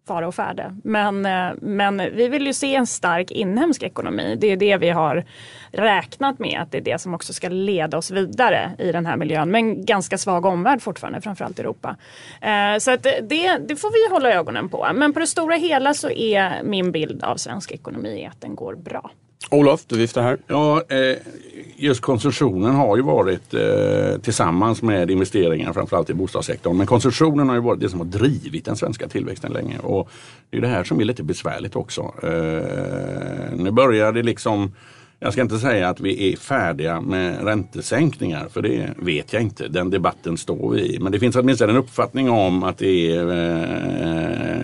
fara 0.09 0.27
och 0.27 0.35
färde. 0.35 0.75
Men, 0.83 1.25
eh, 1.25 1.49
men 1.61 1.97
vi 1.97 2.27
vill 2.27 2.47
ju 2.47 2.53
se 2.53 2.75
en 2.75 2.87
stark 2.87 3.31
inhemsk 3.31 3.83
ekonomi. 3.83 4.37
Det 4.39 4.47
är 4.47 4.57
det 4.57 4.77
vi 4.77 4.89
har 4.89 5.25
räknat 5.71 6.39
med 6.39 6.59
att 6.61 6.71
det 6.71 6.77
är 6.77 6.81
det 6.81 7.01
som 7.01 7.13
också 7.13 7.33
ska 7.33 7.49
leda 7.49 7.97
oss 7.97 8.11
vidare 8.11 8.71
i 8.79 8.91
den 8.91 9.05
här 9.05 9.17
miljön. 9.17 9.51
Men 9.51 9.85
ganska 9.85 10.17
svag 10.17 10.45
omvärld 10.45 10.81
fortfarande, 10.81 11.21
framförallt 11.21 11.59
Europa. 11.59 11.95
Eh, 12.41 12.77
så 12.79 12.91
att 12.91 13.03
det, 13.03 13.57
det 13.67 13.75
får 13.75 13.91
vi 13.91 14.13
hålla 14.13 14.31
ögonen 14.31 14.69
på. 14.69 14.87
Men 14.93 15.13
på 15.13 15.19
det 15.19 15.27
stora 15.27 15.55
hela 15.55 15.93
så 15.93 16.09
är 16.09 16.63
min 16.63 16.91
bild 16.91 17.23
av 17.23 17.35
svensk 17.35 17.71
ekonomi 17.71 18.29
att 18.31 18.41
den 18.41 18.55
går 18.55 18.75
bra. 18.75 19.11
Olof, 19.49 19.85
du 19.87 19.97
viftar 19.97 20.21
här. 20.21 20.37
Ja, 20.47 20.83
eh, 20.89 21.17
just 21.75 22.01
konsumtionen 22.01 22.75
har 22.75 22.97
ju 22.97 23.03
varit 23.03 23.53
eh, 23.53 24.21
tillsammans 24.21 24.81
med 24.81 25.11
investeringar 25.11 25.73
framförallt 25.73 26.09
i 26.09 26.13
bostadssektorn. 26.13 26.77
Men 26.77 26.87
konsumtionen 26.87 27.49
har 27.49 27.55
ju 27.55 27.61
varit 27.61 27.79
det 27.79 27.89
som 27.89 27.99
har 27.99 28.07
drivit 28.07 28.65
den 28.65 28.75
svenska 28.75 29.07
tillväxten 29.07 29.53
länge. 29.53 29.79
Och 29.79 30.09
det 30.49 30.57
är 30.57 30.61
det 30.61 30.67
här 30.67 30.83
som 30.83 30.99
är 30.99 31.05
lite 31.05 31.23
besvärligt 31.23 31.75
också. 31.75 32.13
Eh, 32.23 33.57
nu 33.57 33.71
börjar 33.71 34.13
det 34.13 34.23
liksom 34.23 34.71
jag 35.19 35.33
ska 35.33 35.41
inte 35.41 35.59
säga 35.59 35.89
att 35.89 35.99
vi 35.99 36.33
är 36.33 36.37
färdiga 36.37 37.01
med 37.01 37.43
räntesänkningar 37.43 38.47
för 38.49 38.61
det 38.61 38.93
vet 38.97 39.33
jag 39.33 39.41
inte. 39.41 39.67
Den 39.67 39.89
debatten 39.89 40.37
står 40.37 40.71
vi 40.71 40.95
i. 40.95 40.99
Men 40.99 41.11
det 41.11 41.19
finns 41.19 41.35
åtminstone 41.35 41.71
en 41.71 41.77
uppfattning 41.77 42.29
om 42.29 42.63
att 42.63 42.77
det 42.77 43.15
är 43.15 43.27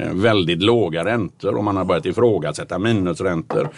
eh, 0.07 0.13
väldigt 0.13 0.63
låga 0.63 1.05
räntor 1.05 1.55
och 1.55 1.63
man 1.63 1.77
har 1.77 1.85
börjat 1.85 2.05
ifrågasätta 2.05 2.79
minusräntor. 2.79 3.69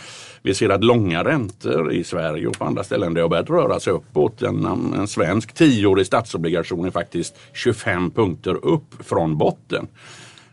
Vi 0.42 0.54
ser 0.54 0.70
att 0.70 0.84
långa 0.84 1.24
räntor 1.24 1.92
i 1.92 2.04
Sverige 2.04 2.48
och 2.48 2.58
på 2.58 2.66
andra 2.66 2.84
ställen 2.84 3.14
det 3.14 3.22
har 3.22 3.30
börjat 3.30 3.50
röra 3.50 3.80
sig 3.80 3.94
uppåt. 3.94 4.42
En, 4.42 4.66
en 4.98 5.08
svensk 5.08 5.54
tioårig 5.54 6.06
statsobligation 6.06 6.86
är 6.86 6.92
faktiskt 6.92 7.36
25 7.54 8.12
punkter 8.12 8.66
upp 8.66 8.94
från 9.00 9.38
botten. 9.38 9.88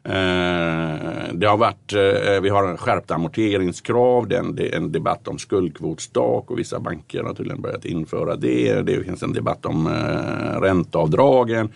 Eh, 0.09 1.35
det 1.35 1.47
har 1.47 1.57
varit, 1.57 1.93
eh, 1.93 2.41
vi 2.43 2.49
har 2.49 2.77
skärpta 2.77 3.15
amorteringskrav, 3.15 4.29
det 4.29 4.37
är 4.37 4.77
en 4.77 4.93
debatt 4.93 5.29
om 5.29 5.39
skuldkvotstak 5.39 6.51
och 6.51 6.59
vissa 6.59 6.81
banker 6.81 7.23
har 7.23 7.35
tydligen 7.35 7.63
börjat 7.63 7.85
införa 7.85 8.37
det. 8.37 8.83
Det 8.83 9.05
finns 9.05 9.23
en 9.23 9.33
debatt 9.33 9.67
om 9.67 9.87
eh, 9.87 10.61
ränteavdragen. 10.61 11.73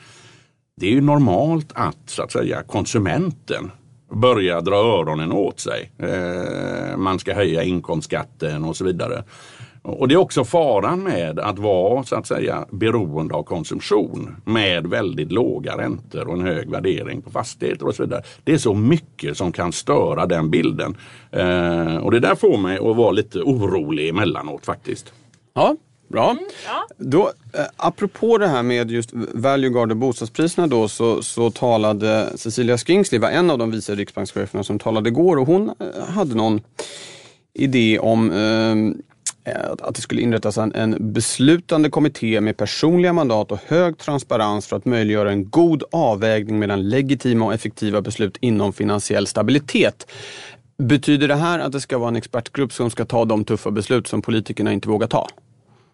Det 0.77 0.87
är 0.87 0.91
ju 0.91 1.01
normalt 1.01 1.73
att, 1.75 1.97
så 2.07 2.23
att 2.23 2.33
säga, 2.33 2.63
konsumenten 2.63 3.71
börjar 4.13 4.61
dra 4.61 4.77
öronen 4.77 5.33
åt 5.33 5.61
sig. 5.61 5.93
Eh, 5.99 6.97
man 6.97 7.19
ska 7.19 7.35
höja 7.35 7.63
inkomstskatten 7.63 8.65
och 8.65 8.77
så 8.77 8.85
vidare. 8.85 9.25
Och 9.89 10.09
det 10.09 10.15
är 10.15 10.19
också 10.19 10.45
faran 10.45 11.03
med 11.03 11.39
att 11.39 11.59
vara 11.59 12.03
så 12.03 12.17
att 12.17 12.27
säga 12.27 12.67
beroende 12.71 13.35
av 13.35 13.43
konsumtion 13.43 14.37
med 14.45 14.87
väldigt 14.87 15.33
låga 15.33 15.79
räntor 15.79 16.29
och 16.29 16.35
en 16.35 16.41
hög 16.41 16.71
värdering 16.71 17.23
på 17.23 17.31
fastigheter 17.31 17.87
och 17.87 17.95
så 17.95 18.03
vidare. 18.03 18.23
Det 18.45 18.53
är 18.53 18.59
så 18.59 18.75
mycket 18.75 19.37
som 19.37 19.53
kan 19.53 19.73
störa 19.73 20.27
den 20.27 20.51
bilden. 20.51 20.97
Eh, 21.31 21.97
och 21.97 22.11
det 22.11 22.21
där 22.21 22.35
får 22.35 22.59
mig 22.59 22.77
att 22.77 22.97
vara 22.97 23.11
lite 23.11 23.39
orolig 23.39 24.09
emellanåt 24.09 24.65
faktiskt. 24.67 25.13
Ja, 25.55 25.77
Bra. 26.09 26.31
Mm, 26.31 26.45
ja. 26.67 26.87
Då, 26.97 27.33
eh, 27.53 27.65
apropå 27.77 28.39
det 28.39 28.49
här 28.49 28.63
med 28.63 28.91
just 28.91 29.11
value 29.35 29.71
guard 29.71 29.91
och 29.91 29.97
bostadspriserna 29.97 30.67
då 30.67 30.89
så, 30.89 31.23
så 31.23 31.51
talade 31.51 32.33
Cecilia 32.35 32.79
Skingsley, 32.79 33.21
var 33.21 33.31
en 33.31 33.51
av 33.51 33.59
de 33.59 33.71
vice 33.71 33.95
riksbankscheferna 33.95 34.65
som 34.65 34.79
talade 34.79 35.09
igår 35.09 35.37
och 35.37 35.47
hon 35.47 35.69
eh, 35.69 36.05
hade 36.09 36.35
någon 36.35 36.61
idé 37.55 37.99
om 37.99 38.31
eh, 38.31 38.39
Eh, 38.39 39.08
Eh, 39.55 39.71
att 39.79 39.95
det 39.95 40.01
skulle 40.01 40.21
inrättas 40.21 40.59
en, 40.59 40.75
en 40.75 41.13
beslutande 41.13 41.91
kommitté 41.91 42.41
med 42.41 42.57
personliga 42.57 43.13
mandat 43.13 43.53
och 43.53 43.59
hög 43.67 43.99
transparens 43.99 44.67
för 44.67 44.77
att 44.77 44.85
möjliggöra 44.85 45.33
en 45.33 45.51
god 45.51 45.83
avvägning 45.93 46.59
mellan 46.59 46.89
legitima 46.89 47.45
och 47.45 47.55
effektiva 47.55 48.01
beslut 48.01 48.37
inom 48.41 48.73
finansiell 48.73 49.27
stabilitet. 49.27 50.11
Betyder 50.79 51.29
det 51.29 51.35
här 51.35 51.59
att 51.59 51.73
det 51.73 51.81
ska 51.81 51.99
vara 51.99 52.09
en 52.09 52.17
expertgrupp 52.17 52.73
som 52.73 52.91
ska 52.91 53.05
ta 53.05 53.25
de 53.25 53.45
tuffa 53.45 53.71
beslut 53.71 54.07
som 54.07 54.23
politikerna 54.23 54.73
inte 54.73 54.89
vågar 54.89 55.07
ta? 55.07 55.29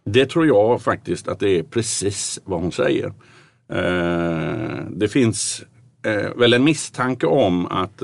Det 0.05 0.27
tror 0.27 0.47
jag 0.47 0.83
faktiskt 0.83 1.29
att 1.29 1.41
det 1.41 1.59
är 1.59 1.63
precis 1.63 2.41
vad 2.45 2.61
hon 2.61 2.73
säger. 2.73 3.07
Eh, 3.73 4.85
det 4.91 5.09
finns 5.09 5.63
eh, 6.07 6.37
väl 6.37 6.53
en 6.53 6.65
misstanke 6.65 7.27
om 7.27 7.67
att 7.67 8.03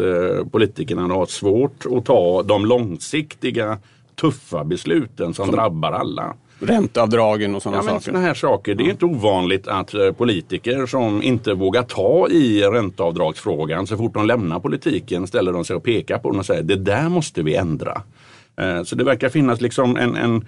politikerna 0.53 1.03
har 1.03 1.27
svårt 1.27 1.87
att 1.97 2.05
ta 2.05 2.43
de 2.43 2.67
långsiktiga 2.67 3.79
tuffa 4.21 4.65
besluten 4.65 5.35
som, 5.35 5.47
som 5.47 5.55
drabbar 5.55 5.93
alla. 5.93 6.35
Ränteavdragen 6.59 7.55
och 7.55 7.63
sådana 7.63 7.79
ja, 7.79 7.83
saker. 7.83 8.05
Såna 8.05 8.21
här 8.21 8.35
saker. 8.35 8.75
Det 8.75 8.85
är 8.85 8.91
inte 8.91 9.05
ovanligt 9.05 9.69
att 9.69 9.95
eh, 9.95 10.13
politiker 10.13 10.87
som 10.87 11.23
inte 11.23 11.55
vågar 11.55 11.83
ta 11.83 12.29
i 12.29 12.63
ränteavdragsfrågan 12.63 13.87
så 13.87 13.97
fort 13.97 14.15
de 14.15 14.27
lämnar 14.27 14.61
politiken 14.61 15.27
ställer 15.27 15.53
de 15.53 15.65
sig 15.65 15.77
och 15.77 15.85
pekar 15.85 16.19
på 16.19 16.31
den 16.31 16.39
och 16.39 16.47
säger 16.47 16.63
det 16.63 16.77
där 16.77 17.09
måste 17.09 17.43
vi 17.43 17.55
ändra. 17.55 18.03
Eh, 18.61 18.83
så 18.83 18.97
det 18.97 19.05
verkar 19.05 19.29
finnas 19.29 19.61
liksom 19.61 19.97
en, 19.97 20.17
en 20.17 20.45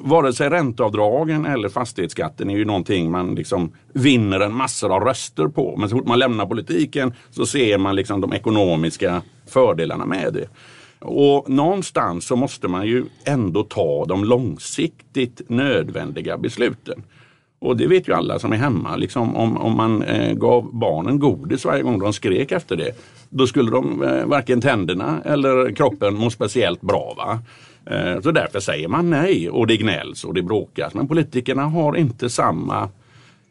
vare 0.00 0.32
sig 0.32 0.50
ränteavdragen 0.50 1.46
eller 1.46 1.68
fastighetsskatten 1.68 2.50
är 2.50 2.56
ju 2.56 2.64
någonting 2.64 3.10
man 3.10 3.34
liksom 3.34 3.72
vinner 3.92 4.40
en 4.40 4.54
massor 4.54 4.94
av 4.94 5.02
röster 5.02 5.48
på. 5.48 5.76
Men 5.76 5.88
så 5.88 5.96
fort 5.96 6.06
man 6.06 6.18
lämnar 6.18 6.46
politiken 6.46 7.14
så 7.30 7.46
ser 7.46 7.78
man 7.78 7.96
liksom 7.96 8.20
de 8.20 8.32
ekonomiska 8.32 9.22
fördelarna 9.46 10.06
med 10.06 10.32
det. 10.32 10.48
Och 10.98 11.50
någonstans 11.50 12.26
så 12.26 12.36
måste 12.36 12.68
man 12.68 12.86
ju 12.86 13.04
ändå 13.24 13.62
ta 13.62 14.04
de 14.04 14.24
långsiktigt 14.24 15.42
nödvändiga 15.48 16.38
besluten. 16.38 17.02
Och 17.58 17.76
det 17.76 17.86
vet 17.86 18.08
ju 18.08 18.12
alla 18.12 18.38
som 18.38 18.52
är 18.52 18.56
hemma. 18.56 18.96
Liksom 18.96 19.36
om, 19.36 19.56
om 19.56 19.76
man 19.76 20.02
eh, 20.02 20.34
gav 20.34 20.74
barnen 20.74 21.18
godis 21.18 21.64
varje 21.64 21.82
gång 21.82 21.98
de 21.98 22.12
skrek 22.12 22.52
efter 22.52 22.76
det. 22.76 22.92
Då 23.30 23.46
skulle 23.46 23.70
de 23.70 24.02
eh, 24.02 24.26
varken 24.26 24.60
tänderna 24.60 25.20
eller 25.24 25.74
kroppen 25.74 26.14
må 26.14 26.30
speciellt 26.30 26.80
bra. 26.80 27.14
Va? 27.16 27.38
Eh, 27.96 28.20
så 28.20 28.30
därför 28.30 28.60
säger 28.60 28.88
man 28.88 29.10
nej 29.10 29.50
och 29.50 29.66
det 29.66 29.76
gnälls 29.76 30.24
och 30.24 30.34
det 30.34 30.42
bråkas. 30.42 30.94
Men 30.94 31.08
politikerna 31.08 31.62
har 31.62 31.96
inte 31.96 32.30
samma 32.30 32.88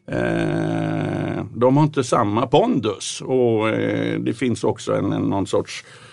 eh, 0.07 1.45
de 1.55 1.77
har 1.77 1.83
inte 1.83 2.03
samma 2.03 2.47
pondus 2.47 3.21
och 3.21 3.69
eh, 3.69 4.19
det 4.19 4.33
finns 4.33 4.63
också 4.63 4.93
en, 4.93 5.13
en, 5.13 5.21
någon 5.21 5.47
sorts 5.47 5.83
Eh, 5.83 6.04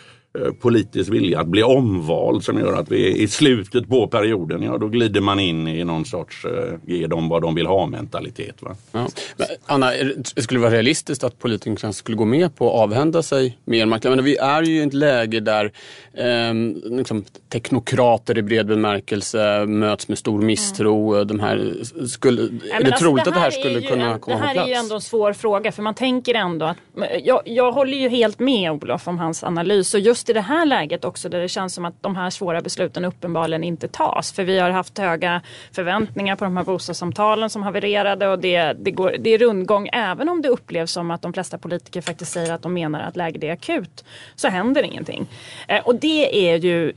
politisk 0.60 1.12
vilja 1.12 1.40
att 1.40 1.46
bli 1.46 1.62
omvald 1.62 2.44
som 2.44 2.58
gör 2.58 2.72
att 2.72 2.90
vi 2.90 3.22
i 3.22 3.28
slutet 3.28 3.88
på 3.88 4.06
perioden, 4.06 4.62
ja 4.62 4.78
då 4.78 4.88
glider 4.88 5.20
man 5.20 5.40
in 5.40 5.68
i 5.68 5.84
någon 5.84 6.04
sorts 6.04 6.44
uh, 6.44 6.50
ge 6.86 7.06
dem 7.06 7.28
vad 7.28 7.42
de 7.42 7.54
vill 7.54 7.66
ha 7.66 7.86
mentalitet. 7.86 8.62
Va? 8.62 8.76
Ja. 8.92 9.06
Men, 9.36 9.46
Anna, 9.66 9.90
det 10.34 10.42
skulle 10.42 10.60
vara 10.60 10.70
realistiskt 10.70 11.24
att 11.24 11.38
politikerna 11.38 11.92
skulle 11.92 12.16
gå 12.16 12.24
med 12.24 12.56
på 12.56 12.68
att 12.68 12.82
avhända 12.82 13.22
sig 13.22 13.58
mer 13.64 13.86
makt? 13.86 14.04
Men 14.04 14.24
vi 14.24 14.36
är 14.36 14.62
ju 14.62 14.76
i 14.76 14.82
ett 14.82 14.94
läge 14.94 15.40
där 15.40 15.72
eh, 16.12 16.54
liksom, 16.96 17.24
teknokrater 17.48 18.38
i 18.38 18.42
bred 18.42 18.66
bemärkelse 18.66 19.66
möts 19.66 20.08
med 20.08 20.18
stor 20.18 20.42
misstro. 20.42 21.14
Mm. 21.14 21.26
De 21.26 21.40
här 21.40 21.74
skulle, 22.06 22.42
är 22.42 22.48
det 22.48 22.76
alltså 22.76 23.04
troligt 23.04 23.24
det 23.24 23.30
att 23.30 23.34
det 23.34 23.40
här 23.40 23.50
skulle 23.50 23.80
ju, 23.80 23.88
kunna 23.88 24.18
komma 24.18 24.18
på 24.18 24.42
plats? 24.42 24.54
Det 24.54 24.60
här 24.60 24.66
är 24.66 24.68
ju 24.68 24.74
ändå 24.74 24.94
en 24.94 25.00
svår 25.00 25.32
fråga 25.32 25.72
för 25.72 25.82
man 25.82 25.94
tänker 25.94 26.34
ändå 26.34 26.66
att 26.66 26.76
jag, 27.22 27.42
jag 27.44 27.72
håller 27.72 27.98
ju 27.98 28.08
helt 28.08 28.38
med 28.38 28.70
Olof 28.70 29.08
om 29.08 29.18
hans 29.18 29.44
analys 29.44 29.94
och 29.94 30.00
just 30.00 30.21
just 30.22 30.30
i 30.30 30.32
det 30.32 30.40
här 30.40 30.66
läget 30.66 31.04
också 31.04 31.28
där 31.28 31.40
det 31.40 31.48
känns 31.48 31.74
som 31.74 31.84
att 31.84 32.02
de 32.02 32.16
här 32.16 32.30
svåra 32.30 32.60
besluten 32.60 33.04
uppenbarligen 33.04 33.64
inte 33.64 33.88
tas. 33.88 34.32
För 34.32 34.44
vi 34.44 34.58
har 34.58 34.70
haft 34.70 34.98
höga 34.98 35.42
förväntningar 35.72 36.36
på 36.36 36.44
de 36.44 36.56
här 36.56 36.64
bostadssamtalen 36.64 37.50
som 37.50 37.62
havererade 37.62 38.28
och 38.28 38.38
det, 38.38 38.72
det, 38.72 38.90
går, 38.90 39.16
det 39.18 39.30
är 39.30 39.38
rundgång 39.38 39.88
även 39.92 40.28
om 40.28 40.42
det 40.42 40.48
upplevs 40.48 40.92
som 40.92 41.10
att 41.10 41.22
de 41.22 41.32
flesta 41.32 41.58
politiker 41.58 42.00
faktiskt 42.00 42.32
säger 42.32 42.52
att 42.52 42.62
de 42.62 42.72
menar 42.74 43.00
att 43.00 43.16
läget 43.16 43.44
är 43.44 43.52
akut 43.52 44.04
så 44.34 44.48
händer 44.48 44.82
ingenting. 44.82 45.26
Eh, 45.68 45.86
och 45.86 45.94
det 45.94 46.50
är 46.50 46.56
ju 46.58 46.92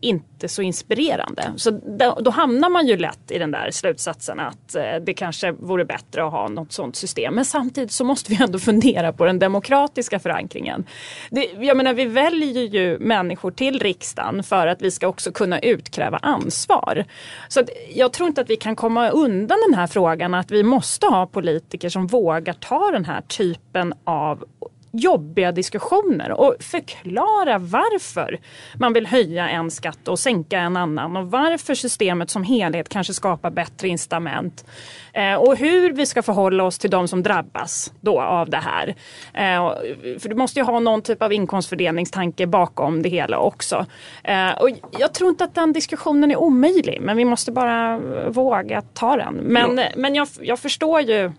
inte 0.00 0.48
så 0.48 0.62
inspirerande. 0.62 1.52
Så 1.56 1.70
då, 1.70 2.18
då, 2.20 2.30
hamnar 2.30 2.70
man 2.70 2.86
ju 2.86 2.96
lätt 2.96 3.30
i 3.30 3.38
den 3.38 3.50
där 3.50 3.70
slutsatsen 3.70 4.40
att 4.40 4.74
eh, 4.74 4.82
det 5.06 5.14
kanske 5.14 5.52
vore 5.52 5.84
bättre 5.84 6.24
att 6.26 6.32
ha 6.32 6.48
något 6.48 6.72
sånt 6.72 6.96
system. 6.96 7.34
Men 7.34 7.44
samtidigt 7.44 7.92
så 7.92 8.04
måste 8.04 8.30
vi 8.32 8.38
ändå 8.42 8.58
fundera 8.58 9.12
på 9.12 9.24
den 9.24 9.38
demokratiska 9.38 10.18
förankringen. 10.18 10.84
Det, 11.30 11.50
jag 11.60 11.76
menar 11.76 11.94
vi 11.94 12.04
väljer 12.04 12.62
ju 12.62 12.98
människor 12.98 13.50
till 13.50 13.80
riksdagen 13.80 14.42
för 14.42 14.66
att 14.66 14.82
vi 14.82 14.90
ska 14.90 15.08
också 15.08 15.32
kunna 15.32 15.58
utkräva 15.58 16.18
ansvar. 16.18 17.04
Så 17.48 17.62
jag 17.94 18.12
tror 18.12 18.28
inte 18.28 18.40
att 18.40 18.50
vi 18.50 18.56
kan 18.56 18.76
komma 18.76 19.10
undan 19.10 19.58
den 19.68 19.78
här 19.78 19.86
frågan 19.86 20.34
att 20.34 20.50
vi 20.50 20.62
måste 20.62 21.06
ha 21.06 21.26
politiker 21.26 21.88
som 21.88 22.06
vågar 22.06 22.52
ta 22.52 22.90
den 22.90 23.04
här 23.04 23.20
typen 23.20 23.94
av 24.04 24.44
jobbiga 24.90 25.52
diskussioner 25.52 26.32
och 26.32 26.56
förklara 26.60 27.58
varför 27.58 28.38
man 28.74 28.92
vill 28.92 29.06
höja 29.06 29.48
en 29.48 29.70
skatt 29.70 30.08
och 30.08 30.18
sänka 30.18 30.58
en 30.58 30.76
annan 30.76 31.16
och 31.16 31.30
varför 31.30 31.74
systemet 31.74 32.30
som 32.30 32.42
helhet 32.42 32.88
kanske 32.88 33.14
skapar 33.14 33.50
bättre 33.50 33.88
incitament. 33.88 34.64
Eh, 35.12 35.34
och 35.34 35.56
hur 35.56 35.92
vi 35.92 36.06
ska 36.06 36.22
förhålla 36.22 36.64
oss 36.64 36.78
till 36.78 36.90
de 36.90 37.08
som 37.08 37.22
drabbas 37.22 37.92
då 38.00 38.20
av 38.20 38.50
det 38.50 38.56
här. 38.56 38.88
Eh, 39.34 39.72
för 40.18 40.28
du 40.28 40.34
måste 40.34 40.58
ju 40.58 40.64
ha 40.64 40.80
någon 40.80 41.02
typ 41.02 41.22
av 41.22 41.32
inkomstfördelningstanke 41.32 42.46
bakom 42.46 43.02
det 43.02 43.08
hela 43.08 43.38
också. 43.38 43.86
Eh, 44.24 44.50
och 44.50 44.70
jag 44.98 45.14
tror 45.14 45.30
inte 45.30 45.44
att 45.44 45.54
den 45.54 45.72
diskussionen 45.72 46.30
är 46.30 46.36
omöjlig 46.36 46.98
men 47.00 47.16
vi 47.16 47.24
måste 47.24 47.52
bara 47.52 48.00
våga 48.28 48.82
ta 48.82 49.16
den. 49.16 49.34
Men, 49.34 49.78
ja. 49.78 49.88
men 49.96 50.14
jag, 50.14 50.28
jag 50.40 50.58
förstår 50.58 51.00
ju 51.00 51.32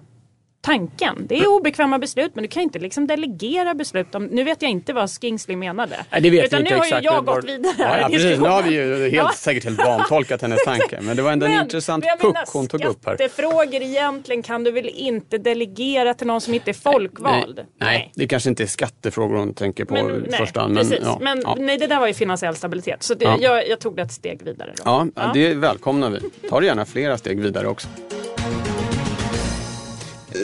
tanken. 0.62 1.26
Det 1.30 1.40
är 1.40 1.48
obekväma 1.48 2.00
beslut 2.00 2.32
men 2.36 2.42
du 2.42 2.48
kan 2.48 2.64
inte 2.64 2.80
liksom 2.80 3.08
delegera 3.08 3.74
beslut. 3.74 4.16
Om, 4.16 4.26
nu 4.26 4.44
vet 4.44 4.62
jag 4.62 4.72
inte 4.72 4.94
vad 4.94 5.10
Skingsley 5.10 5.58
menade. 5.58 6.06
Nej, 6.12 6.22
det 6.22 6.30
vet 6.30 6.46
Utan 6.46 6.60
inte 6.60 6.72
nu 6.72 6.78
har 6.78 6.86
exakt 6.86 7.04
ju 7.04 7.06
jag 7.06 7.26
gått 7.26 7.46
vidare 7.46 7.74
ja, 7.78 8.00
ja, 8.02 8.08
precis. 8.08 8.40
Nu 8.40 8.48
har 8.48 8.64
vi 8.64 8.74
ju 8.74 9.02
helt, 9.02 9.14
ja. 9.14 9.32
säkert 9.36 9.64
helt 9.64 9.86
vantolkat 9.86 10.42
hennes 10.42 10.64
tanke. 10.66 11.00
Men 11.02 11.18
det 11.18 11.22
var 11.22 11.32
ändå 11.32 11.46
en 11.46 11.62
intressant 11.62 12.06
puck 12.22 12.38
hon 12.54 12.68
tog 12.68 12.86
upp 12.86 13.06
här. 13.06 13.16
Skattefrågor 13.16 13.82
egentligen 13.82 14.44
kan 14.44 14.64
du 14.64 14.72
väl 14.72 14.88
inte 14.88 15.38
delegera 15.38 16.14
till 16.14 16.28
någon 16.28 16.42
som 16.42 16.54
inte 16.54 16.72
är 16.72 16.74
folkvald? 16.74 17.56
Nej, 17.56 17.66
nej. 17.78 18.12
det 18.16 18.28
kanske 18.28 18.50
inte 18.50 18.64
är 18.64 18.68
skattefrågor 18.68 19.38
hon 19.38 19.54
tänker 19.54 19.86
på 19.86 19.94
men, 19.94 20.10
i 20.10 20.28
nej, 20.30 20.40
första 20.40 20.62
hand. 20.62 20.74
Men, 20.74 20.88
men, 20.88 21.00
ja, 21.02 21.20
men 21.56 21.66
nej, 21.66 21.78
det 21.78 21.88
där 21.88 22.00
var 22.00 22.08
ju 22.08 22.14
finansiell 22.14 22.56
stabilitet. 22.56 23.04
Så 23.04 23.14
det, 23.14 23.26
Ja. 23.26 23.38
jag, 23.40 23.68
jag 23.68 23.80
tog 23.80 23.96
det 23.96 24.02
ett 24.02 24.12
steg 24.12 24.44
vidare. 24.44 24.74
Då. 24.76 24.84
Ja, 24.86 25.08
ja, 25.16 25.32
det 25.34 25.54
välkomnar 25.54 26.10
vi. 26.10 26.20
Ta 26.50 26.64
gärna 26.64 26.86
flera 26.86 27.18
steg 27.18 27.42
vidare 27.42 27.68
också. 27.68 27.88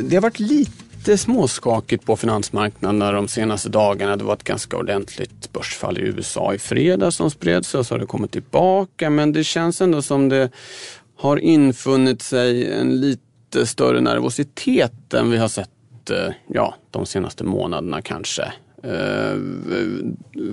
Det 0.02 0.16
har 0.16 0.22
varit 0.22 0.40
lite 0.40 1.18
småskakigt 1.18 2.06
på 2.06 2.16
finansmarknaderna 2.16 3.12
de 3.12 3.28
senaste 3.28 3.70
dagarna. 3.70 4.16
Det 4.16 4.24
var 4.24 4.34
ett 4.34 4.44
ganska 4.44 4.78
ordentligt 4.78 5.54
börsfall 5.54 5.98
i 5.98 6.02
USA 6.02 6.54
i 6.54 6.58
fredags 6.58 7.16
som 7.16 7.32
spred 7.32 7.66
sig 7.66 7.80
och 7.80 7.86
så 7.86 7.94
har 7.94 8.00
det 8.00 8.06
kommit 8.06 8.32
tillbaka. 8.32 9.10
Men 9.10 9.34
det 9.34 9.44
känns 9.44 9.82
ändå 9.82 10.02
som 10.02 10.30
det 10.30 10.50
har 11.18 11.38
infunnit 11.38 12.22
sig 12.22 12.74
en 12.74 13.02
lite 13.02 13.66
större 13.66 14.02
nervositet 14.02 15.14
än 15.14 15.32
vi 15.32 15.38
har 15.38 15.48
sett 15.48 16.10
eh, 16.10 16.34
ja, 16.48 16.76
de 16.92 17.06
senaste 17.06 17.44
månaderna 17.44 18.02
kanske. 18.02 18.54
Eh, 18.86 19.38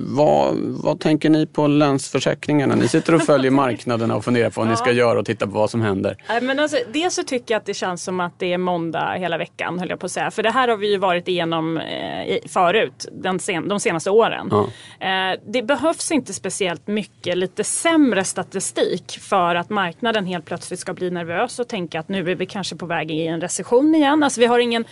vad, 0.06 0.56
vad 0.56 1.00
tänker 1.00 1.30
ni 1.30 1.46
på 1.46 1.66
Länsförsäkringarna? 1.66 2.74
Ni 2.74 2.88
sitter 2.88 3.14
och 3.14 3.22
följer 3.26 3.50
marknaderna 3.50 4.16
och 4.16 4.24
funderar 4.24 4.50
på 4.50 4.60
vad 4.60 4.70
ni 4.70 4.76
ska 4.76 4.92
göra 4.92 5.18
och 5.18 5.26
titta 5.26 5.46
på 5.46 5.52
vad 5.52 5.70
som 5.70 5.80
händer. 5.80 6.16
Nej, 6.28 6.40
Men 6.40 6.58
alltså, 6.58 6.76
dels 6.92 7.14
så 7.14 7.22
tycker 7.22 7.54
jag 7.54 7.60
att 7.60 7.66
det 7.66 7.74
känns 7.74 8.04
som 8.04 8.20
att 8.20 8.38
det 8.38 8.52
är 8.52 8.58
måndag 8.58 9.14
hela 9.18 9.38
veckan 9.38 9.78
höll 9.78 9.90
jag 9.90 10.00
på 10.00 10.06
att 10.06 10.12
säga. 10.12 10.30
För 10.30 10.42
det 10.42 10.50
här 10.50 10.68
har 10.68 10.76
vi 10.76 10.90
ju 10.90 10.98
varit 10.98 11.28
igenom 11.28 11.78
eh, 11.78 12.38
förut 12.48 13.08
den 13.12 13.38
sen, 13.38 13.68
de 13.68 13.80
senaste 13.80 14.10
åren. 14.10 14.48
Ja. 14.50 14.68
Eh, 15.06 15.38
det 15.46 15.62
behövs 15.62 16.10
inte 16.10 16.32
speciellt 16.32 16.86
mycket 16.86 17.38
lite 17.38 17.64
sämre 17.64 18.24
statistik 18.24 19.18
för 19.20 19.54
att 19.54 19.70
marknaden 19.70 20.26
helt 20.26 20.44
plötsligt 20.44 20.80
ska 20.80 20.94
bli 20.94 21.10
nervös 21.10 21.58
och 21.58 21.68
tänka 21.68 22.00
att 22.00 22.08
nu 22.08 22.30
är 22.30 22.34
vi 22.34 22.46
kanske 22.46 22.76
på 22.76 22.86
väg 22.86 23.10
i 23.10 23.26
en 23.26 23.40
recession 23.40 23.94
igen. 23.94 24.22
Alltså 24.22 24.40
vi 24.40 24.46
har 24.46 24.58
ingen 24.58 24.84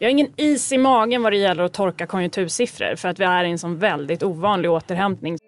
vi 0.00 0.06
har 0.06 0.10
ingen 0.10 0.28
is 0.36 0.72
i 0.72 0.78
magen 0.78 1.22
vad 1.22 1.32
det 1.32 1.36
gäller 1.36 1.62
att 1.62 1.72
torka 1.72 2.06
konjunktursiffror 2.06 2.96
för 2.96 3.08
att 3.08 3.20
vi 3.20 3.24
är 3.24 3.44
i 3.44 3.50
en 3.50 3.58
sån 3.58 3.78
väldigt 3.78 4.22
ovanlig 4.22 4.70
återhämtning. 4.70 5.38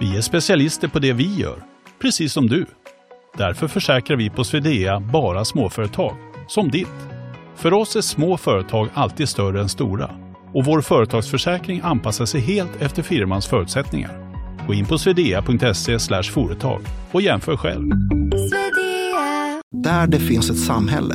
Vi 0.00 0.16
är 0.16 0.20
specialister 0.20 0.88
på 0.88 0.98
det 0.98 1.12
vi 1.12 1.34
gör, 1.34 1.62
precis 2.02 2.32
som 2.32 2.46
du. 2.46 2.66
Därför 3.36 3.68
försäkrar 3.68 4.16
vi 4.16 4.30
på 4.30 4.44
Swedea 4.44 5.00
bara 5.00 5.44
småföretag, 5.44 6.16
som 6.48 6.70
ditt. 6.70 7.08
För 7.56 7.72
oss 7.72 7.96
är 7.96 8.00
små 8.00 8.36
företag 8.36 8.88
alltid 8.94 9.28
större 9.28 9.60
än 9.60 9.68
stora 9.68 10.10
och 10.54 10.64
vår 10.64 10.80
företagsförsäkring 10.80 11.80
anpassar 11.84 12.24
sig 12.24 12.40
helt 12.40 12.82
efter 12.82 13.02
firmans 13.02 13.46
förutsättningar. 13.46 14.32
Gå 14.66 14.74
in 14.74 14.86
på 14.86 14.98
swedea.se 14.98 15.98
företag 16.22 16.80
och 17.12 17.22
jämför 17.22 17.56
själv. 17.56 17.90
Där 19.72 20.06
det 20.06 20.18
finns 20.20 20.50
ett 20.50 20.58
samhälle, 20.58 21.14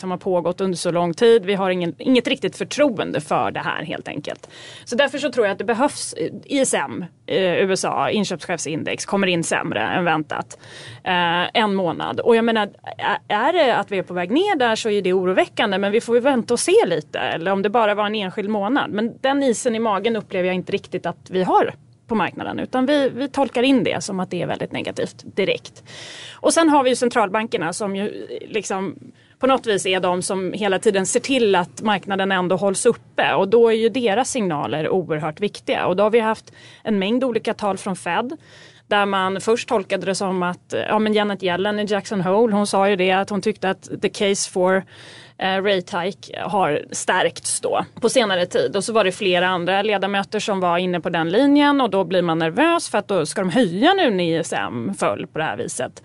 som 0.00 0.10
har 0.10 0.18
pågått 0.18 0.60
under 0.60 0.78
så 0.78 0.90
lång 0.90 1.14
tid. 1.14 1.44
Vi 1.44 1.54
har 1.54 1.70
ingen, 1.70 1.94
inget 1.98 2.28
riktigt 2.28 2.56
förtroende 2.56 3.20
för 3.20 3.50
det 3.50 3.60
här 3.60 3.82
helt 3.82 4.08
enkelt. 4.08 4.50
Så 4.84 4.96
därför 4.96 5.18
så 5.18 5.32
tror 5.32 5.46
jag 5.46 5.52
att 5.52 5.58
det 5.58 5.64
behövs 5.64 6.14
ISM, 6.44 7.04
eh, 7.26 7.36
eh 7.36 7.70
USA, 7.70 8.10
inköpschefsindex, 8.10 9.06
kommer 9.06 9.26
in 9.26 9.44
sämre 9.44 9.80
än 9.80 10.04
väntat. 10.04 10.58
Eh, 11.04 11.60
en 11.62 11.74
månad. 11.74 12.20
Och 12.20 12.36
jag 12.36 12.44
menar, 12.44 12.68
är 13.28 13.52
det 13.52 13.76
att 13.76 13.92
vi 13.92 13.98
är 13.98 14.02
på 14.02 14.14
väg 14.14 14.30
ner 14.30 14.56
där 14.56 14.76
så 14.76 14.90
är 14.90 15.02
det 15.02 15.12
oroväckande 15.12 15.78
men 15.78 15.92
vi 15.92 16.00
får 16.00 16.14
ju 16.14 16.20
vänta 16.20 16.54
och 16.54 16.60
se 16.60 16.86
lite. 16.86 17.18
Eller 17.18 17.52
om 17.52 17.62
det 17.62 17.70
bara 17.70 17.94
var 17.94 18.06
en 18.06 18.14
enskild 18.14 18.48
månad. 18.48 18.90
Men 18.90 19.18
den 19.20 19.42
isen 19.42 19.74
i 19.74 19.78
magen 19.78 20.16
upplever 20.16 20.46
jag 20.46 20.54
inte 20.54 20.72
riktigt 20.72 21.06
att 21.06 21.30
vi 21.30 21.42
har 21.42 21.74
på 22.06 22.14
marknaden 22.14 22.58
utan 22.58 22.86
vi, 22.86 23.08
vi 23.08 23.28
tolkar 23.28 23.62
in 23.62 23.84
det 23.84 24.04
som 24.04 24.20
att 24.20 24.30
det 24.30 24.42
är 24.42 24.46
väldigt 24.46 24.72
negativt 24.72 25.36
direkt. 25.36 25.84
Och 26.34 26.52
sen 26.52 26.68
har 26.68 26.82
vi 26.82 26.90
ju 26.90 26.96
centralbankerna 26.96 27.72
som 27.72 27.96
ju 27.96 28.26
liksom 28.48 28.96
på 29.38 29.46
något 29.46 29.66
vis 29.66 29.86
är 29.86 30.00
de 30.00 30.22
som 30.22 30.52
hela 30.52 30.78
tiden 30.78 31.06
ser 31.06 31.20
till 31.20 31.54
att 31.54 31.82
marknaden 31.82 32.32
ändå 32.32 32.56
hålls 32.56 32.86
uppe. 32.86 33.34
Och 33.34 33.48
då 33.48 33.68
är 33.68 33.74
ju 33.74 33.88
deras 33.88 34.30
signaler 34.30 34.88
oerhört 34.88 35.40
viktiga. 35.40 35.86
Och 35.86 35.96
då 35.96 36.02
har 36.02 36.10
vi 36.10 36.20
haft 36.20 36.52
en 36.84 36.98
mängd 36.98 37.24
olika 37.24 37.54
tal 37.54 37.78
från 37.78 37.96
Fed 37.96 38.36
där 38.88 39.06
man 39.06 39.40
först 39.40 39.68
tolkade 39.68 40.06
det 40.06 40.14
som 40.14 40.42
att 40.42 40.74
ja, 40.88 40.98
men 40.98 41.14
Janet 41.14 41.42
Yellen 41.42 41.78
i 41.78 41.84
Jackson 41.84 42.20
Hole 42.20 42.54
hon 42.54 42.66
sa 42.66 42.88
ju 42.88 42.96
det 42.96 43.12
att 43.12 43.30
hon 43.30 43.42
tyckte 43.42 43.70
att 43.70 43.88
the 44.02 44.08
case 44.08 44.50
for 44.50 44.84
eh, 45.38 45.62
rate 45.62 45.98
hike 45.98 46.40
har 46.42 46.84
stärkts 46.90 47.60
då 47.60 47.84
på 48.00 48.08
senare 48.08 48.46
tid. 48.46 48.76
Och 48.76 48.84
så 48.84 48.92
var 48.92 49.04
det 49.04 49.12
flera 49.12 49.48
andra 49.48 49.82
ledamöter 49.82 50.40
som 50.40 50.60
var 50.60 50.78
inne 50.78 51.00
på 51.00 51.10
den 51.10 51.30
linjen 51.30 51.80
och 51.80 51.90
då 51.90 52.04
blir 52.04 52.22
man 52.22 52.38
nervös 52.38 52.88
för 52.88 52.98
att 52.98 53.08
då 53.08 53.26
ska 53.26 53.40
de 53.40 53.50
höja 53.50 53.94
nu 53.94 54.10
när 54.10 54.40
ISM 54.40 54.94
föll 54.98 55.26
på 55.26 55.38
det 55.38 55.44
här 55.44 55.56
viset. 55.56 56.02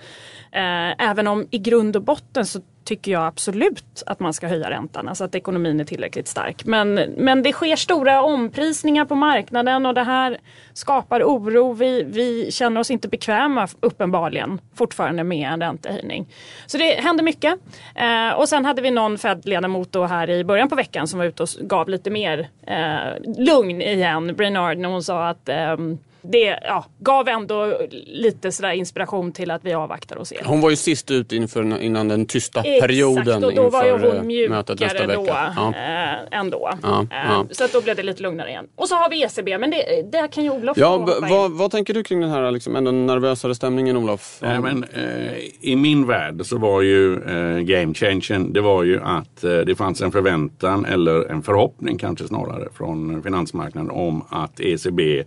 Eh, 0.51 1.09
även 1.09 1.27
om 1.27 1.47
i 1.51 1.57
grund 1.57 1.95
och 1.95 2.03
botten 2.03 2.45
så 2.45 2.61
tycker 2.83 3.11
jag 3.11 3.27
absolut 3.27 4.03
att 4.05 4.19
man 4.19 4.33
ska 4.33 4.47
höja 4.47 4.69
räntan, 4.69 5.07
alltså 5.07 5.23
att 5.23 5.35
ekonomin 5.35 5.79
är 5.79 5.83
tillräckligt 5.83 6.27
stark. 6.27 6.65
Men, 6.65 6.93
men 7.17 7.43
det 7.43 7.53
sker 7.53 7.75
stora 7.75 8.23
omprisningar 8.23 9.05
på 9.05 9.15
marknaden 9.15 9.85
och 9.85 9.93
det 9.93 10.03
här 10.03 10.37
skapar 10.73 11.23
oro. 11.23 11.73
Vi, 11.73 12.03
vi 12.03 12.51
känner 12.51 12.81
oss 12.81 12.91
inte 12.91 13.07
bekväma 13.07 13.67
uppenbarligen 13.79 14.61
fortfarande 14.75 15.23
med 15.23 15.49
en 15.49 15.61
räntehöjning. 15.61 16.27
Så 16.65 16.77
det 16.77 17.01
händer 17.01 17.23
mycket. 17.23 17.59
Eh, 17.95 18.39
och 18.39 18.49
sen 18.49 18.65
hade 18.65 18.81
vi 18.81 18.91
någon 18.91 19.17
Fed-ledamot 19.17 19.91
då 19.91 20.05
här 20.05 20.29
i 20.29 20.43
början 20.43 20.69
på 20.69 20.75
veckan 20.75 21.07
som 21.07 21.19
var 21.19 21.25
ute 21.25 21.43
och 21.43 21.49
gav 21.61 21.89
lite 21.89 22.09
mer 22.09 22.49
eh, 22.67 23.35
lugn 23.37 23.81
igen, 23.81 24.35
Brainard, 24.35 24.77
när 24.77 24.89
hon 24.89 25.03
sa 25.03 25.27
att 25.27 25.49
eh, 25.49 25.77
det 26.21 26.59
ja, 26.63 26.85
gav 26.99 27.27
ändå 27.27 27.77
lite 28.07 28.51
sådär 28.51 28.71
inspiration 28.71 29.31
till 29.31 29.51
att 29.51 29.65
vi 29.65 29.73
avvaktar 29.73 30.15
och 30.15 30.27
ser. 30.27 30.43
Hon 30.45 30.61
var 30.61 30.69
ju 30.69 30.75
sist 30.75 31.11
ut 31.11 31.31
inför, 31.31 31.81
innan 31.81 32.07
den 32.07 32.25
tysta 32.25 32.59
Exakt, 32.59 32.81
perioden 32.81 33.43
och 33.43 33.55
då 33.55 33.69
var 33.69 33.85
ju 33.85 33.91
hon 33.91 34.31
eh, 34.31 34.49
mötet 34.49 34.79
nästa 34.79 35.07
mjukare 35.07 35.15
då. 35.15 35.25
Ja. 35.55 35.73
eh, 35.75 36.39
ändå. 36.39 36.69
Ja, 36.81 37.01
Eh, 37.11 37.17
ja. 37.27 37.45
Så 37.51 37.63
att 37.63 37.73
då 37.73 37.81
blev 37.81 37.95
det 37.95 38.03
lite 38.03 38.23
lugnare 38.23 38.49
igen. 38.49 38.67
Och 38.75 38.87
så 38.87 38.95
har 38.95 39.09
vi 39.09 39.23
ECB, 39.23 39.57
men 39.57 39.71
det, 39.71 40.11
där 40.11 40.27
kan 40.27 40.43
ju 40.43 40.49
Olof 40.49 40.77
Ja, 40.77 41.19
vad, 41.29 41.51
vad 41.51 41.71
tänker 41.71 41.93
du 41.93 42.03
kring 42.03 42.21
den 42.21 42.29
här 42.29 42.51
liksom, 42.51 42.75
ändå 42.75 42.91
nervösare 42.91 43.55
stämningen 43.55 43.97
Olof? 43.97 44.37
Nej, 44.41 44.59
men, 44.59 44.83
eh, 44.83 45.33
I 45.61 45.75
min 45.75 46.07
värld 46.07 46.41
så 46.45 46.57
var 46.57 46.81
ju 46.81 47.13
eh, 47.13 47.59
game 47.59 47.93
changern 47.93 48.53
det 48.53 48.61
var 48.61 48.83
ju 48.83 49.01
att 49.01 49.43
eh, 49.43 49.57
det 49.57 49.75
fanns 49.75 50.01
en 50.01 50.11
förväntan 50.11 50.85
eller 50.85 51.31
en 51.31 51.43
förhoppning 51.43 51.97
kanske 51.97 52.27
snarare 52.27 52.67
från 52.73 53.23
finansmarknaden 53.23 53.91
om 53.91 54.25
att 54.29 54.59
ECB 54.59 55.23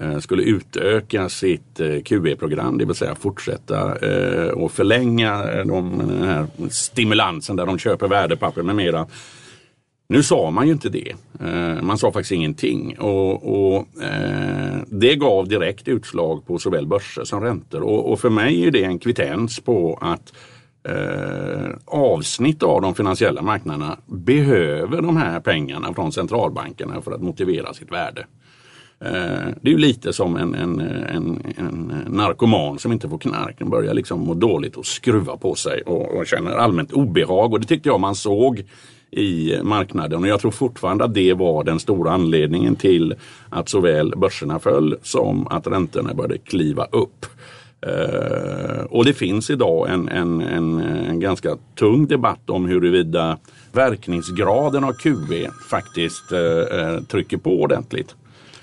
Eh, 0.00 0.18
skulle 0.18 0.42
utöka 0.42 1.28
sitt 1.28 1.80
eh, 1.80 2.02
QE-program, 2.02 2.78
det 2.78 2.84
vill 2.84 2.94
säga 2.94 3.14
fortsätta 3.14 3.98
eh, 3.98 4.48
och 4.48 4.72
förlänga 4.72 5.64
de, 5.64 5.98
den 5.98 6.22
här 6.28 6.46
stimulansen 6.70 7.56
där 7.56 7.66
de 7.66 7.78
köper 7.78 8.08
värdepapper 8.08 8.62
med 8.62 8.76
mera. 8.76 9.06
Nu 10.08 10.22
sa 10.22 10.50
man 10.50 10.66
ju 10.66 10.72
inte 10.72 10.88
det. 10.88 11.14
Man 11.82 11.98
sa 11.98 12.12
faktiskt 12.12 12.32
ingenting. 12.32 12.98
Och, 12.98 13.74
och, 13.74 14.02
eh, 14.02 14.78
det 14.86 15.16
gav 15.16 15.48
direkt 15.48 15.88
utslag 15.88 16.46
på 16.46 16.58
såväl 16.58 16.86
börser 16.86 17.24
som 17.24 17.40
räntor. 17.40 17.80
Och, 17.82 18.12
och 18.12 18.20
för 18.20 18.30
mig 18.30 18.66
är 18.66 18.70
det 18.70 18.84
en 18.84 18.98
kvittens 18.98 19.60
på 19.60 19.98
att 20.00 20.32
eh, 20.88 21.70
avsnitt 21.84 22.62
av 22.62 22.82
de 22.82 22.94
finansiella 22.94 23.42
marknaderna 23.42 23.98
behöver 24.06 25.02
de 25.02 25.16
här 25.16 25.40
pengarna 25.40 25.94
från 25.94 26.12
centralbankerna 26.12 27.02
för 27.02 27.12
att 27.12 27.22
motivera 27.22 27.74
sitt 27.74 27.92
värde. 27.92 28.26
Eh, 29.04 29.48
det 29.60 29.68
är 29.68 29.72
ju 29.72 29.78
lite 29.78 30.12
som 30.12 30.36
en, 30.36 30.54
en, 30.54 30.80
en, 30.80 31.42
en 31.56 32.04
narkoman 32.06 32.78
som 32.78 32.92
inte 32.92 33.08
får 33.08 33.18
knark. 33.18 33.58
Den 33.58 33.70
börjar 33.70 33.94
liksom 33.94 34.20
må 34.20 34.34
dåligt 34.34 34.76
och 34.76 34.86
skruva 34.86 35.36
på 35.36 35.54
sig 35.54 35.82
och, 35.82 36.16
och 36.16 36.26
känner 36.26 36.50
allmänt 36.50 36.92
obehag. 36.92 37.52
Och 37.52 37.60
det 37.60 37.66
tyckte 37.66 37.88
jag 37.88 38.00
man 38.00 38.14
såg 38.14 38.64
i 39.10 39.58
marknaden 39.62 40.22
och 40.22 40.28
jag 40.28 40.40
tror 40.40 40.50
fortfarande 40.50 41.04
att 41.04 41.14
det 41.14 41.32
var 41.32 41.64
den 41.64 41.80
stora 41.80 42.12
anledningen 42.12 42.76
till 42.76 43.14
att 43.48 43.68
såväl 43.68 44.14
börserna 44.16 44.58
föll 44.58 44.96
som 45.02 45.46
att 45.46 45.66
räntorna 45.66 46.14
började 46.14 46.38
kliva 46.38 46.84
upp. 46.84 47.26
Eh, 47.86 48.84
och 48.84 49.04
det 49.04 49.12
finns 49.12 49.50
idag 49.50 49.90
en, 49.90 50.08
en, 50.08 50.40
en, 50.40 50.80
en, 50.80 51.20
ganska 51.20 51.56
tung 51.74 52.06
debatt 52.06 52.50
om 52.50 52.66
huruvida 52.66 53.38
verkningsgraden 53.72 54.84
av 54.84 54.92
QE 54.92 55.50
faktiskt 55.70 56.32
eh, 56.32 57.02
trycker 57.04 57.36
på 57.36 57.62
ordentligt. 57.62 58.14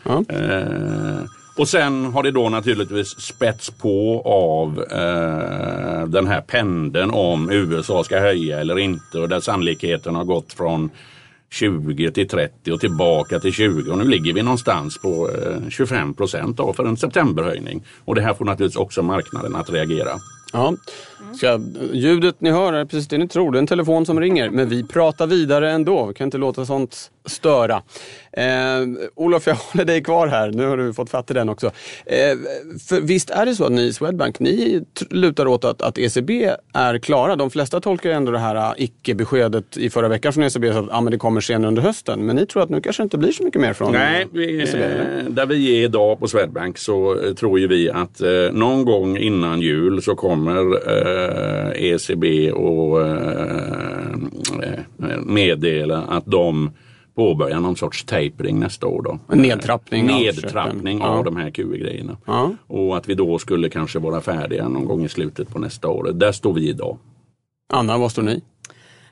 Ja. 0.04 0.24
Eh, 0.30 1.24
och 1.58 1.68
sen 1.68 2.06
har 2.06 2.24
det 2.24 2.32
då 2.32 2.50
naturligtvis 2.50 3.08
spätts 3.08 3.70
på 3.70 4.22
av 4.26 4.84
eh, 4.92 6.08
den 6.08 6.28
här 6.28 6.42
pendeln 6.42 7.12
om 7.12 7.52
USA 7.52 8.04
ska 8.04 8.20
höja 8.20 8.60
eller 8.60 8.80
inte 8.80 9.20
och 9.20 9.30
där 9.30 9.40
sannolikheten 9.40 10.16
har 10.16 10.24
gått 10.24 10.54
från 10.54 10.90
20 11.52 12.12
till 12.12 12.28
30 12.28 12.72
och 12.72 12.80
tillbaka 12.80 13.40
till 13.40 13.54
20 13.54 13.92
och 13.92 13.98
nu 13.98 14.04
ligger 14.04 14.34
vi 14.34 14.42
någonstans 14.42 14.98
på 14.98 15.30
eh, 15.30 15.70
25 15.70 16.14
procent 16.14 16.58
för 16.76 16.86
en 16.86 16.98
septemberhöjning. 16.98 17.84
Och 18.06 18.16
det 18.16 18.22
här 18.22 18.34
får 18.34 18.46
naturligtvis 18.46 18.82
också 18.82 19.02
marknaden 19.02 19.56
att 19.56 19.70
reagera. 19.70 20.12
Ja. 20.54 20.76
Ska, 21.36 21.60
ljudet 21.94 22.42
ni 22.42 22.52
hör 22.52 22.74
är 22.74 22.86
precis 22.86 23.08
det 23.08 23.18
ni 23.18 23.28
tror, 23.28 23.52
det 23.52 23.58
är 23.58 23.60
en 23.60 23.68
telefon 23.68 24.06
som 24.06 24.20
ringer. 24.20 24.50
Men 24.50 24.70
vi 24.70 24.84
pratar 24.84 25.28
vidare 25.28 25.72
ändå, 25.72 26.06
vi 26.06 26.14
kan 26.14 26.26
inte 26.26 26.38
låta 26.38 26.66
sånt 26.66 27.12
störa. 27.26 27.82
Eh, 28.32 28.46
Olof, 29.16 29.48
jag 29.48 29.56
håller 29.72 29.86
dig 29.86 30.04
kvar 30.04 30.28
här. 30.28 30.52
Nu 30.52 30.68
har 30.68 30.78
du 30.78 30.94
fått 30.94 31.10
fatt 31.10 31.32
i 31.32 31.34
den 31.34 31.50
också. 31.50 31.72
Eh, 32.06 32.38
för 32.88 33.02
visst 33.02 33.30
är 33.30 33.46
det 33.46 33.56
så 33.56 33.66
att 33.66 33.72
ni 33.72 33.82
i 33.82 33.94
Swedbank, 33.94 34.40
ni 34.40 34.84
lutar 35.10 35.46
åt 35.46 35.66
att, 35.66 35.82
att 35.82 35.98
ECB 35.98 36.56
är 36.74 36.98
klara. 36.98 37.36
De 37.36 37.50
flesta 37.50 37.82
tolkar 37.82 38.10
ändå 38.10 38.32
det 38.32 38.40
här 38.40 38.56
äh, 38.56 38.74
icke-beskedet 38.78 39.78
i 39.78 39.90
förra 39.90 40.08
veckan 40.08 40.34
från 40.34 40.44
ECB 40.44 40.74
så 40.74 40.80
att 40.80 40.92
ah, 40.92 41.02
men 41.02 41.12
det 41.12 41.18
kommer 41.18 41.42
senare 41.42 41.68
under 41.68 41.82
hösten. 41.82 42.26
Men 42.26 42.36
ni 42.36 42.46
tror 42.46 42.64
att 42.64 42.70
nu 42.70 42.82
kanske 42.82 43.04
inte 43.04 43.18
blir 43.18 43.32
så 43.32 43.44
mycket 43.44 43.62
mer 43.62 43.74
från 43.74 43.92
Nej, 43.92 44.28
vi, 44.34 44.62
ECB? 44.64 44.78
Eller? 44.78 45.30
Där 45.30 45.46
vi 45.46 45.80
är 45.80 45.84
idag 45.84 46.20
på 46.20 46.28
Swedbank 46.28 46.78
så 46.78 47.20
eh, 47.20 47.34
tror 47.34 47.60
ju 47.60 47.68
vi 47.68 47.90
att 47.90 48.22
eh, 48.22 48.30
någon 48.52 48.86
gång 48.86 49.18
innan 49.18 49.62
jul 49.62 50.02
så 50.02 50.16
kommer 50.16 50.39
eh, 50.48 51.84
ECB 51.84 52.52
och 52.52 53.08
eh, 53.08 54.14
eh, 54.64 55.22
meddela 55.26 55.98
att 56.02 56.26
de 56.26 56.72
påbörja 57.16 57.60
någon 57.60 57.76
sorts 57.76 58.04
tapering 58.04 58.60
nästa 58.60 58.88
år. 58.88 59.02
Då. 59.02 59.20
En 59.32 59.38
nedtrappning, 59.38 60.06
nedtrappning 60.06 61.02
av, 61.02 61.18
av 61.18 61.24
de 61.24 61.36
här 61.36 61.50
QE-grejerna. 61.50 62.18
Ja. 62.26 62.52
Och 62.68 62.98
att 62.98 63.10
vi 63.10 63.14
då 63.14 63.40
skulle 63.40 63.70
kanske 63.70 64.00
vara 64.00 64.22
färdiga 64.22 64.68
någon 64.68 64.86
gång 64.86 65.06
i 65.06 65.10
slutet 65.10 65.50
på 65.50 65.60
nästa 65.60 65.88
år. 65.88 66.12
Där 66.14 66.32
står 66.32 66.54
vi 66.54 66.70
idag. 66.70 66.98
Anna, 67.74 67.98
var 67.98 68.10
står 68.10 68.22
ni? 68.22 68.42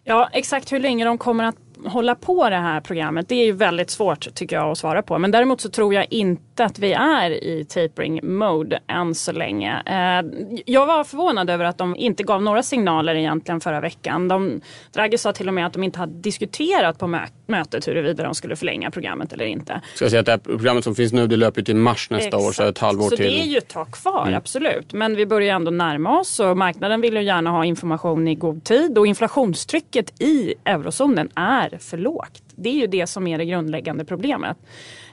Ja, 0.03 0.29
exakt 0.33 0.71
hur 0.71 0.79
länge 0.79 1.05
de 1.05 1.17
kommer 1.17 1.43
att 1.43 1.57
hålla 1.85 2.15
på 2.15 2.49
det 2.49 2.55
här 2.55 2.81
programmet, 2.81 3.29
det 3.29 3.35
är 3.35 3.45
ju 3.45 3.51
väldigt 3.51 3.89
svårt 3.89 4.35
tycker 4.35 4.55
jag 4.55 4.71
att 4.71 4.77
svara 4.77 5.01
på. 5.01 5.17
Men 5.17 5.31
däremot 5.31 5.61
så 5.61 5.69
tror 5.69 5.93
jag 5.93 6.05
inte 6.09 6.65
att 6.65 6.79
vi 6.79 6.93
är 6.93 7.31
i 7.31 7.65
tapering 7.65 8.19
mode 8.23 8.79
än 8.87 9.15
så 9.15 9.31
länge. 9.31 9.81
Eh, 9.85 10.29
jag 10.65 10.85
var 10.85 11.03
förvånad 11.03 11.49
över 11.49 11.65
att 11.65 11.77
de 11.77 11.95
inte 11.95 12.23
gav 12.23 12.43
några 12.43 12.63
signaler 12.63 13.15
egentligen 13.15 13.61
förra 13.61 13.79
veckan. 13.79 14.27
De, 14.27 14.61
Draghi 14.93 15.17
sa 15.17 15.33
till 15.33 15.47
och 15.47 15.53
med 15.53 15.65
att 15.65 15.73
de 15.73 15.83
inte 15.83 15.99
hade 15.99 16.21
diskuterat 16.21 16.99
på 16.99 17.19
mötet 17.47 17.87
huruvida 17.87 18.23
de 18.23 18.35
skulle 18.35 18.55
förlänga 18.55 18.91
programmet 18.91 19.33
eller 19.33 19.45
inte. 19.45 19.81
Ska 19.93 20.05
jag 20.05 20.11
säga 20.11 20.19
att 20.19 20.25
det 20.25 20.31
här 20.31 20.39
programmet 20.39 20.83
som 20.83 20.95
finns 20.95 21.13
nu 21.13 21.27
det 21.27 21.35
löper 21.35 21.61
till 21.61 21.75
mars 21.75 22.09
nästa 22.09 22.27
Exakt. 22.27 22.43
år, 22.43 22.51
så 22.51 22.63
ett 22.63 22.77
halvår 22.77 23.09
till. 23.09 23.17
Så 23.17 23.23
det 23.23 23.41
är 23.41 23.45
ju 23.45 23.57
ett 23.57 23.67
tag 23.67 23.91
kvar, 23.91 24.21
mm. 24.21 24.37
absolut. 24.37 24.93
Men 24.93 25.15
vi 25.15 25.25
börjar 25.25 25.55
ändå 25.55 25.71
närma 25.71 26.19
oss 26.19 26.39
och 26.39 26.57
marknaden 26.57 27.01
vill 27.01 27.13
ju 27.13 27.23
gärna 27.23 27.49
ha 27.49 27.65
information 27.65 28.27
i 28.27 28.35
god 28.35 28.63
tid 28.63 28.97
och 28.97 29.07
inflationstrycket 29.07 30.21
i 30.21 30.53
eurozonen 30.65 31.29
är 31.35 31.66
är 31.73 31.77
för 31.77 31.97
lågt. 31.97 32.43
Det 32.55 32.69
är 32.69 32.73
ju 32.73 32.87
det 32.87 33.07
som 33.07 33.27
är 33.27 33.37
det 33.37 33.45
grundläggande 33.45 34.05
problemet. 34.05 34.57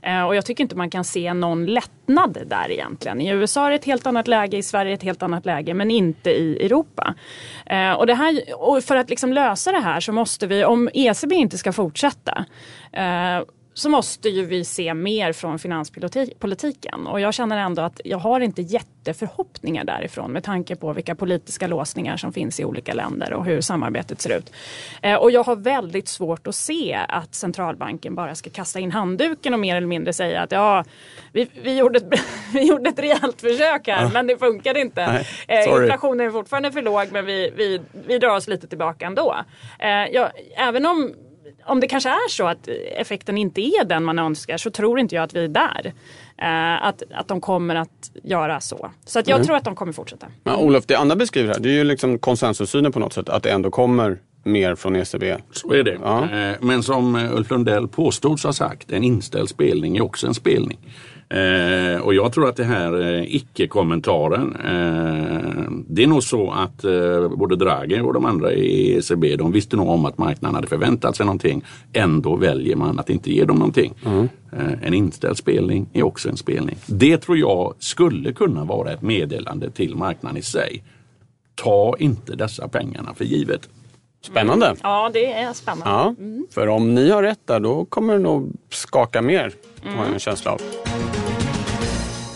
Eh, 0.03 0.23
och 0.23 0.37
jag 0.37 0.47
tycker 0.47 0.65
inte 0.65 0.77
man 0.77 0.91
kan 0.91 1.05
se 1.05 1.35
någon 1.35 1.67
lättnad 1.67 2.39
där 2.47 2.71
egentligen. 2.71 3.21
I 3.21 3.29
USA 3.29 3.67
är 3.67 3.71
det 3.71 3.77
ett 3.77 3.85
helt 3.85 4.07
annat 4.07 4.29
läge, 4.29 4.57
i 4.57 4.63
Sverige 4.63 4.89
är 4.89 4.91
det 4.91 4.95
ett 4.95 5.03
helt 5.03 5.23
annat 5.23 5.47
läge, 5.47 5.75
men 5.75 5.91
inte 5.91 6.31
i 6.31 6.67
Europa. 6.67 7.15
Eh, 7.67 7.93
och, 7.93 8.07
det 8.07 8.15
här, 8.15 8.43
och 8.57 8.85
för 8.85 8.97
att 8.97 9.11
liksom 9.11 9.33
lösa 9.33 9.73
det 9.73 9.81
här 9.81 10.01
så 10.01 10.13
måste 10.13 10.47
vi, 10.47 10.65
om 10.65 10.89
ECB 10.95 11.35
inte 11.35 11.59
ska 11.59 11.73
fortsätta 11.73 12.45
eh, 12.93 13.41
så 13.75 13.89
måste 13.89 14.29
ju 14.29 14.47
vi 14.47 14.65
se 14.65 14.95
mer 14.95 15.33
från 15.33 15.59
finanspolitiken. 15.59 17.07
Och 17.07 17.21
jag 17.21 17.35
känner 17.35 17.59
ändå 17.59 17.83
att 17.83 18.01
jag 18.05 18.19
har 18.19 18.41
inte 18.41 18.63
jätteförhoppningar 18.63 19.85
därifrån 19.85 20.33
med 20.33 20.45
tanke 20.45 20.77
på 20.77 20.93
vilka 20.93 21.15
politiska 21.15 21.67
låsningar 21.67 22.17
som 22.17 22.33
finns 22.33 22.61
i 22.61 22.65
olika 22.65 22.95
länder 22.95 23.33
och 23.33 23.45
hur 23.45 23.61
samarbetet 23.61 24.21
ser 24.21 24.39
ut. 24.39 24.53
Eh, 25.03 25.15
och 25.15 25.31
jag 25.31 25.45
har 25.45 25.57
väldigt 25.57 26.09
svårt 26.09 26.47
att 26.47 26.55
se 26.55 26.99
att 27.09 27.35
centralbanken 27.35 28.15
bara 28.15 28.35
ska 28.35 28.51
kasta 28.51 28.81
in 28.81 28.93
handduken 28.93 29.55
och 29.55 29.61
mer 29.61 29.77
eller 29.77 29.87
mindre 29.87 30.13
säga 30.13 30.43
att 30.43 30.53
ja, 30.53 30.85
vi, 31.33 31.49
vi, 31.63 31.79
gjorde, 31.79 31.99
ett, 31.99 32.21
vi 32.53 32.69
gjorde 32.69 32.91
ett 32.91 32.99
rejält 32.99 33.41
försök 33.41 33.87
här 33.89 34.05
ah. 34.07 34.11
men 34.13 34.27
det 34.27 34.37
funkade 34.37 34.81
inte. 34.81 35.07
Nej, 35.07 35.27
eh, 35.49 35.81
inflationen 35.81 36.27
är 36.27 36.31
fortfarande 36.31 36.73
för 36.73 36.83
låg 36.83 37.13
men 37.13 37.27
vi, 37.27 37.53
vi, 37.57 37.81
vi 38.07 38.19
drar 38.19 38.37
oss 38.37 38.49
lite 38.49 38.67
tillbaka 38.67 39.07
ändå. 39.07 39.37
Eh, 39.79 39.89
ja, 39.89 40.31
även 40.57 40.87
om 40.87 41.15
om 41.67 41.81
det 41.81 41.89
kanske 41.89 42.09
är 42.09 42.29
så 42.31 42.47
att 42.47 42.69
effekten 42.97 43.39
inte 43.39 43.61
är 43.61 43.85
den 43.85 44.05
man 44.05 44.19
önskar 44.19 44.57
så 44.57 44.71
tror 44.71 44.99
inte 44.99 45.15
jag 45.15 45.25
att 45.25 45.35
vi 45.35 45.45
är 45.45 45.49
där. 45.49 45.93
Uh, 46.43 46.87
att, 46.87 47.03
att 47.15 47.29
de 47.29 47.41
kommer 47.41 47.75
att 47.75 48.11
göra 48.23 48.61
så. 48.61 48.91
Så 49.05 49.19
att 49.19 49.29
jag 49.29 49.37
mm. 49.37 49.47
tror 49.47 49.57
att 49.57 49.65
de 49.65 49.75
kommer 49.75 49.93
fortsätta. 49.93 50.27
Men 50.45 50.55
Olof, 50.55 50.87
det 50.87 50.95
Anna 50.95 51.17
beskriver 51.17 51.53
här, 51.53 51.61
det 51.61 51.69
är 51.69 51.73
ju 51.73 51.85
liksom 51.85 52.19
konsensussynen 52.19 52.93
på 52.93 52.99
något 52.99 53.13
sätt. 53.13 53.29
Att 53.29 53.43
det 53.43 53.51
ändå 53.51 53.71
kommer 53.71 54.19
mer 54.43 54.75
från 54.75 54.97
ECB. 54.97 55.37
Så 55.53 55.73
är 55.73 55.83
det. 55.83 55.99
Ja. 56.03 56.23
Uh, 56.23 56.57
men 56.61 56.83
som 56.83 57.15
Ulf 57.15 57.51
Lundell 57.51 57.89
påstods 57.89 58.45
ha 58.45 58.53
sagt, 58.53 58.93
en 58.93 59.05
inställd 59.05 59.49
spelning 59.49 59.97
är 59.97 60.03
också 60.03 60.27
en 60.27 60.35
spelning. 60.35 60.79
Eh, 61.29 62.01
och 62.01 62.15
jag 62.15 62.33
tror 62.33 62.49
att 62.49 62.57
det 62.57 62.65
här 62.65 63.01
eh, 63.01 63.35
icke-kommentaren, 63.35 64.57
eh, 64.57 65.73
det 65.89 66.03
är 66.03 66.07
nog 66.07 66.23
så 66.23 66.51
att 66.51 66.85
eh, 66.85 67.29
både 67.29 67.57
Draghi 67.57 68.01
och 68.01 68.13
de 68.13 68.25
andra 68.25 68.53
i 68.53 68.97
ECB, 68.97 69.37
de 69.37 69.53
visste 69.53 69.77
nog 69.77 69.89
om 69.89 70.05
att 70.05 70.19
marknaden 70.19 70.55
hade 70.55 70.67
förväntat 70.67 71.17
sig 71.17 71.27
någonting. 71.27 71.65
Ändå 71.93 72.37
väljer 72.37 72.77
man 72.77 72.99
att 72.99 73.11
inte 73.11 73.33
ge 73.33 73.45
dem 73.45 73.57
någonting. 73.57 73.95
Mm. 74.07 74.29
Eh, 74.53 74.87
en 74.87 74.95
inställd 74.95 75.37
spelning 75.37 75.87
är 75.93 76.03
också 76.03 76.29
en 76.29 76.37
spelning. 76.37 76.77
Det 76.87 77.19
tror 77.19 77.39
jag 77.39 77.75
skulle 77.79 78.33
kunna 78.33 78.65
vara 78.65 78.93
ett 78.93 79.03
meddelande 79.03 79.71
till 79.71 79.97
marknaden 79.97 80.39
i 80.39 80.43
sig. 80.43 80.85
Ta 81.55 81.97
inte 81.99 82.37
dessa 82.37 82.69
pengarna 82.69 83.15
för 83.15 83.25
givet. 83.25 83.69
Spännande. 84.23 84.67
Mm. 84.67 84.79
Ja, 84.83 85.11
det 85.13 85.33
är 85.33 85.53
spännande. 85.53 85.91
Ja, 85.91 86.15
mm. 86.19 86.47
För 86.51 86.69
om 86.69 86.95
ni 86.95 87.11
har 87.11 87.23
rätt 87.23 87.47
där, 87.47 87.61
då 87.61 87.85
kommer 87.85 88.13
det 88.13 88.19
nog 88.19 88.53
skaka 88.71 89.23
mer, 89.23 89.53
mm. 89.83 89.95
har 89.95 90.05
jag 90.05 90.15
en 90.15 90.21
känsla 90.21 90.53
av. 90.53 90.61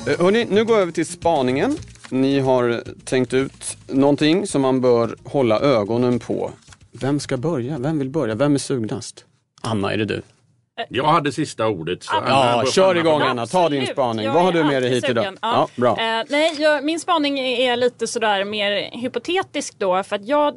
Hörrni, 0.08 0.22
hörni, 0.22 0.46
nu 0.50 0.64
går 0.64 0.76
jag 0.76 0.82
över 0.82 0.92
till 0.92 1.06
spaningen. 1.06 1.76
Ni 2.10 2.40
har 2.40 2.82
tänkt 3.04 3.34
ut 3.34 3.76
någonting 3.86 4.46
som 4.46 4.62
man 4.62 4.80
bör 4.80 5.16
hålla 5.24 5.60
ögonen 5.60 6.18
på. 6.18 6.50
Vem 6.92 7.20
ska 7.20 7.36
börja? 7.36 7.78
Vem 7.78 7.98
vill 7.98 8.10
börja? 8.10 8.34
Vem 8.34 8.54
är 8.54 8.58
sugnast? 8.58 9.24
Anna, 9.60 9.92
är 9.92 9.96
det 9.96 10.04
du? 10.04 10.22
Jag 10.88 11.04
hade 11.04 11.32
sista 11.32 11.68
ordet. 11.68 12.02
Så 12.02 12.14
ja, 12.26 12.64
kör 12.72 12.94
igång 12.94 13.22
Anna, 13.22 13.46
ta 13.46 13.68
din 13.68 13.86
spaning. 13.86 14.24
Jag 14.24 14.32
Vad 14.32 14.42
har 14.42 14.52
du 14.52 14.64
med 14.64 14.82
dig 14.82 14.90
hit 14.90 15.08
idag? 15.08 15.24
Ja. 15.24 15.32
ja 15.40 15.68
bra. 15.76 15.90
Eh, 15.90 16.24
nej, 16.28 16.54
jag, 16.58 16.84
min 16.84 17.00
spaning 17.00 17.38
är 17.38 17.76
lite 17.76 18.06
sådär 18.06 18.44
mer 18.44 18.90
hypotetisk 18.92 19.74
då. 19.78 20.02
För 20.02 20.16
att 20.16 20.26
jag 20.26 20.54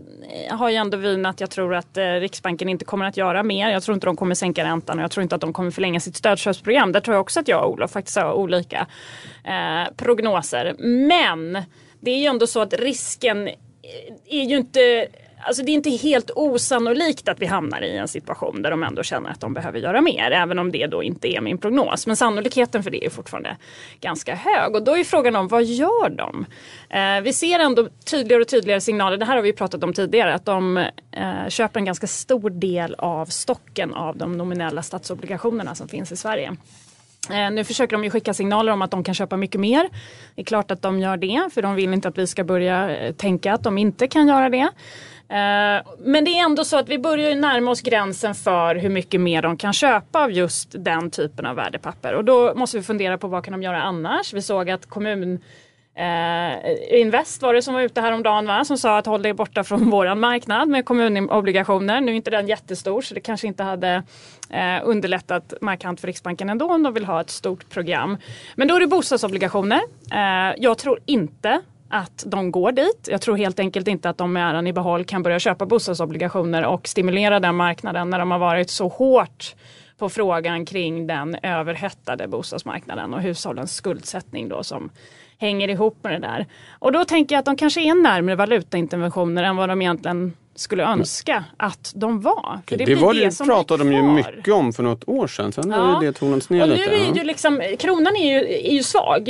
eh, 0.50 0.58
har 0.58 0.70
ju 0.70 0.76
ändå 0.76 0.98
vin 0.98 1.26
att 1.26 1.40
jag 1.40 1.50
tror 1.50 1.76
att 1.76 1.98
eh, 1.98 2.04
Riksbanken 2.04 2.70
inte 2.70 2.86
kommer 2.86 3.06
att 3.06 3.18
göra 3.18 3.44
mer. 3.44 3.70
Jag 3.70 3.84
tror 3.84 3.94
inte 3.94 4.08
de 4.08 4.16
kommer 4.16 4.36
sänka 4.36 4.64
räntan 4.64 4.98
och 4.98 5.04
jag 5.04 5.12
tror 5.12 5.22
inte 5.22 5.36
att 5.36 5.42
de 5.42 5.54
kommer 5.54 5.72
förlänga 5.72 6.00
sitt 6.00 6.16
stödköpsprogram. 6.16 6.92
Där 6.92 7.00
tror 7.00 7.16
jag 7.16 7.22
också 7.22 7.40
att 7.40 7.48
jag 7.48 7.64
och 7.64 7.72
Olof 7.72 7.92
faktiskt 7.92 8.18
har 8.18 8.34
olika 8.34 8.88
eh, 9.46 9.94
prognoser. 9.98 10.76
Men 11.08 11.64
det 12.00 12.12
är 12.12 12.18
ju 12.18 12.26
ändå 12.26 12.48
så 12.48 12.62
att 12.62 12.74
risken 12.74 13.50
är 14.28 14.44
ju 14.44 14.58
inte 14.58 15.08
Alltså 15.44 15.64
det 15.64 15.72
är 15.72 15.74
inte 15.74 15.90
helt 15.90 16.32
osannolikt 16.36 17.30
att 17.30 17.40
vi 17.40 17.46
hamnar 17.46 17.82
i 17.82 17.98
en 17.98 18.08
situation 18.08 18.62
där 18.62 18.72
de 18.72 18.84
ändå 18.84 19.04
känner 19.04 19.30
att 19.30 19.40
de 19.40 19.54
behöver 19.54 19.80
göra 19.80 20.02
mer. 20.02 20.32
Även 20.32 20.60
om 20.60 20.72
det 20.72 20.88
då 20.88 21.04
inte 21.04 21.28
är 21.28 21.42
min 21.42 21.58
prognos. 21.58 22.08
Men 22.08 22.18
sannolikheten 22.18 22.84
för 22.84 22.92
det 22.92 23.06
är 23.06 23.10
fortfarande 23.10 23.58
ganska 24.02 24.36
hög. 24.36 24.76
Och 24.76 24.84
då 24.84 24.98
är 24.98 25.04
frågan 25.04 25.36
om 25.36 25.48
vad 25.48 25.64
gör 25.64 26.10
de? 26.10 26.46
Eh, 26.90 27.22
vi 27.22 27.34
ser 27.34 27.60
ändå 27.60 27.90
tydligare 28.06 28.42
och 28.42 28.48
tydligare 28.48 28.82
signaler. 28.82 29.18
Det 29.18 29.26
här 29.26 29.36
har 29.36 29.44
vi 29.44 29.54
pratat 29.54 29.84
om 29.84 29.94
tidigare. 29.94 30.34
Att 30.34 30.46
de 30.46 30.78
eh, 31.12 31.48
köper 31.50 31.80
en 31.80 31.86
ganska 31.86 32.08
stor 32.08 32.50
del 32.50 32.96
av 32.98 33.26
stocken 33.26 33.94
av 33.94 34.18
de 34.18 34.38
nominella 34.38 34.82
statsobligationerna 34.82 35.76
som 35.76 35.88
finns 35.88 36.12
i 36.12 36.16
Sverige. 36.16 36.56
Eh, 37.30 37.52
nu 37.52 37.64
försöker 37.64 37.98
de 37.98 38.04
ju 38.04 38.10
skicka 38.10 38.34
signaler 38.34 38.72
om 38.72 38.82
att 38.82 38.92
de 38.92 39.04
kan 39.04 39.16
köpa 39.16 39.38
mycket 39.38 39.62
mer. 39.62 39.90
Det 40.36 40.42
är 40.42 40.46
klart 40.46 40.72
att 40.72 40.82
de 40.82 41.00
gör 41.00 41.18
det 41.18 41.50
för 41.54 41.62
de 41.62 41.76
vill 41.76 41.94
inte 41.94 42.08
att 42.08 42.18
vi 42.18 42.28
ska 42.28 42.44
börja 42.44 42.98
eh, 42.98 43.14
tänka 43.14 43.54
att 43.54 43.64
de 43.64 43.78
inte 43.78 44.08
kan 44.08 44.28
göra 44.28 44.50
det. 44.50 44.70
Eh, 45.32 45.84
men 46.00 46.26
det 46.26 46.32
är 46.32 46.46
ändå 46.46 46.66
så 46.66 46.78
att 46.78 46.90
vi 46.90 47.00
börjar 47.00 47.36
närma 47.36 47.72
oss 47.72 47.82
gränsen 47.82 48.36
för 48.36 48.76
hur 48.76 48.90
mycket 48.90 49.22
mer 49.22 49.42
de 49.42 49.58
kan 49.58 49.74
köpa 49.74 50.24
av 50.24 50.32
just 50.32 50.70
den 50.72 51.12
typen 51.12 51.46
av 51.46 51.56
värdepapper. 51.56 52.14
Och 52.14 52.26
då 52.26 52.54
måste 52.56 52.78
vi 52.78 52.84
fundera 52.84 53.18
på 53.18 53.28
vad 53.28 53.46
kan 53.46 53.52
de 53.52 53.64
göra 53.64 53.82
annars? 53.82 54.34
Vi 54.34 54.42
såg 54.42 54.70
att 54.70 54.90
kommun 54.90 55.40
Eh, 55.96 57.00
Invest 57.02 57.42
var 57.42 57.54
det 57.54 57.62
som 57.62 57.74
var 57.74 57.82
ute 57.82 58.02
häromdagen 58.02 58.48
va? 58.48 58.66
som 58.66 58.78
sa 58.78 58.98
att 58.98 59.06
håll 59.06 59.22
dig 59.22 59.34
borta 59.34 59.64
från 59.64 59.90
våran 59.90 60.20
marknad 60.20 60.70
med 60.70 60.86
kommunobligationer. 60.86 62.02
Nu 62.02 62.12
är 62.12 62.16
inte 62.16 62.32
den 62.32 62.48
jättestor 62.48 63.02
så 63.02 63.14
det 63.14 63.20
kanske 63.20 63.48
inte 63.48 63.64
hade 63.64 64.04
eh, 64.50 64.80
underlättat 64.84 65.54
markant 65.62 66.00
för 66.00 66.08
Riksbanken 66.08 66.50
ändå 66.50 66.74
om 66.74 66.84
de 66.84 66.94
vill 66.94 67.06
ha 67.06 67.22
ett 67.22 67.30
stort 67.30 67.70
program. 67.70 68.18
Men 68.56 68.68
då 68.68 68.76
är 68.76 68.80
det 68.80 68.88
bostadsobligationer. 68.88 69.82
Eh, 70.12 70.56
jag 70.58 70.78
tror 70.78 71.00
inte 71.06 71.62
att 71.92 72.24
de 72.28 72.52
går 72.52 72.72
dit. 72.72 73.08
Jag 73.12 73.22
tror 73.22 73.38
helt 73.38 73.60
enkelt 73.60 73.88
inte 73.88 74.10
att 74.10 74.18
de 74.18 74.34
med 74.34 74.50
äran 74.50 74.68
i 74.68 74.74
behåll 74.74 75.06
kan 75.06 75.24
börja 75.24 75.40
köpa 75.40 75.66
bostadsobligationer 75.66 76.66
och 76.66 76.88
stimulera 76.88 77.40
den 77.40 77.56
marknaden 77.56 78.10
när 78.10 78.20
de 78.20 78.32
har 78.32 78.40
varit 78.40 78.70
så 78.70 78.88
hårt 78.88 79.56
på 79.98 80.10
frågan 80.10 80.66
kring 80.66 81.08
den 81.08 81.36
överhettade 81.44 82.28
bostadsmarknaden 82.28 83.14
och 83.14 83.22
hushållens 83.22 83.76
skuldsättning 83.76 84.50
då 84.50 84.64
som 84.64 84.90
hänger 85.38 85.68
ihop 85.68 85.98
med 86.02 86.14
det 86.14 86.20
där. 86.20 86.46
Och 86.80 86.92
då 86.92 87.06
tänker 87.06 87.36
jag 87.36 87.40
att 87.40 87.46
de 87.46 87.56
kanske 87.56 87.82
är 87.82 88.04
närmare 88.04 88.36
valutainterventioner 88.36 89.44
än 89.44 89.56
vad 89.56 89.70
de 89.70 89.82
egentligen 89.82 90.34
skulle 90.56 90.84
önska 90.84 91.44
att 91.58 91.94
de 91.96 92.22
var. 92.22 92.60
För 92.68 92.78
det, 92.78 92.86
det 92.86 92.96
var 92.96 93.14
det, 93.14 93.40
det 93.40 93.46
pratade 93.46 93.84
de 93.84 93.94
ju 93.94 94.02
mycket 94.02 94.54
om 94.54 94.74
för 94.74 94.84
något 94.84 95.04
år 95.08 95.28
sedan. 95.28 95.52
Sen 95.52 95.70
ja. 95.70 95.78
har 95.78 96.02
det 96.02 96.14
tonats 96.14 96.50
ner 96.50 96.66
lite. 96.66 96.92
Nu 96.92 96.96
är 96.96 97.16
ju 97.16 97.24
liksom, 97.24 97.62
kronan 97.80 98.16
är 98.16 98.34
ju, 98.34 98.68
är 98.68 98.74
ju 98.74 98.84
svag 98.84 99.30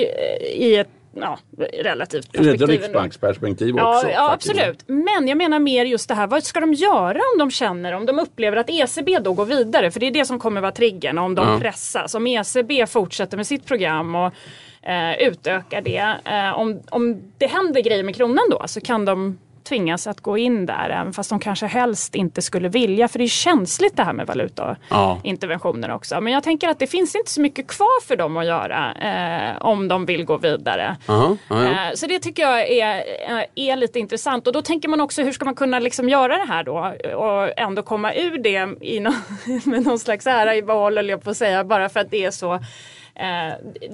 i 0.55 0.75
ett 0.75 0.89
ja, 1.13 1.39
relativt 1.83 2.31
perspektiv. 2.31 2.63
Ett 2.63 2.69
riksbanksperspektiv 2.69 3.75
också. 3.75 4.07
Ja, 4.07 4.11
ja 4.13 4.31
absolut. 4.31 4.83
Men 4.87 5.27
jag 5.27 5.37
menar 5.37 5.59
mer 5.59 5.85
just 5.85 6.07
det 6.07 6.15
här, 6.15 6.27
vad 6.27 6.43
ska 6.43 6.59
de 6.59 6.73
göra 6.73 7.19
om 7.33 7.39
de 7.39 7.51
känner, 7.51 7.93
om 7.93 8.05
de 8.05 8.19
upplever 8.19 8.57
att 8.57 8.69
ECB 8.69 9.19
då 9.19 9.33
går 9.33 9.45
vidare? 9.45 9.91
För 9.91 9.99
det 9.99 10.07
är 10.07 10.11
det 10.11 10.25
som 10.25 10.39
kommer 10.39 10.61
vara 10.61 10.71
triggern 10.71 11.17
om 11.17 11.35
de 11.35 11.47
ja. 11.47 11.59
pressas. 11.59 12.15
Om 12.15 12.27
ECB 12.27 12.87
fortsätter 12.87 13.37
med 13.37 13.47
sitt 13.47 13.65
program 13.65 14.15
och 14.15 14.33
eh, 14.81 15.27
utökar 15.27 15.81
det. 15.81 16.15
Eh, 16.25 16.59
om, 16.59 16.81
om 16.89 17.21
det 17.37 17.47
händer 17.47 17.81
grejer 17.81 18.03
med 18.03 18.15
kronan 18.15 18.45
då 18.49 18.63
så 18.67 18.81
kan 18.81 19.05
de 19.05 19.37
tvingas 19.63 20.07
att 20.07 20.21
gå 20.21 20.37
in 20.37 20.65
där 20.65 20.89
även 20.89 21.13
fast 21.13 21.29
de 21.29 21.39
kanske 21.39 21.65
helst 21.65 22.15
inte 22.15 22.41
skulle 22.41 22.69
vilja 22.69 23.07
för 23.07 23.19
det 23.19 23.25
är 23.25 23.27
känsligt 23.27 23.97
det 23.97 24.03
här 24.03 24.13
med 24.13 24.27
valutainterventioner 24.27 25.89
ja. 25.89 25.95
också. 25.95 26.21
Men 26.21 26.33
jag 26.33 26.43
tänker 26.43 26.69
att 26.69 26.79
det 26.79 26.87
finns 26.87 27.15
inte 27.15 27.31
så 27.31 27.41
mycket 27.41 27.67
kvar 27.67 28.01
för 28.01 28.15
dem 28.15 28.37
att 28.37 28.45
göra 28.45 28.93
eh, 28.93 29.61
om 29.61 29.87
de 29.87 30.05
vill 30.05 30.25
gå 30.25 30.37
vidare. 30.37 30.97
-huh. 31.07 31.37
eh, 31.49 31.93
så 31.95 32.07
det 32.07 32.19
tycker 32.19 32.43
jag 32.43 32.69
är, 32.69 32.97
eh, 33.29 33.43
är 33.55 33.75
lite 33.75 33.99
intressant 33.99 34.47
och 34.47 34.53
då 34.53 34.61
tänker 34.61 34.89
man 34.89 35.01
också 35.01 35.23
hur 35.23 35.31
ska 35.31 35.45
man 35.45 35.55
kunna 35.55 35.79
liksom 35.79 36.09
göra 36.09 36.37
det 36.37 36.45
här 36.47 36.63
då 36.63 36.93
och 37.15 37.59
ändå 37.59 37.81
komma 37.81 38.13
ur 38.13 38.37
det 38.37 38.69
i 38.81 38.99
no 38.99 39.11
med 39.65 39.85
någon 39.85 39.99
slags 39.99 40.27
ära 40.27 40.55
i 40.55 40.61
behåll, 40.61 41.09
jag 41.09 41.23
på 41.23 41.29
att 41.29 41.37
säga, 41.37 41.63
bara 41.63 41.89
för 41.89 41.99
att 41.99 42.11
det 42.11 42.25
är 42.25 42.31
så 42.31 42.59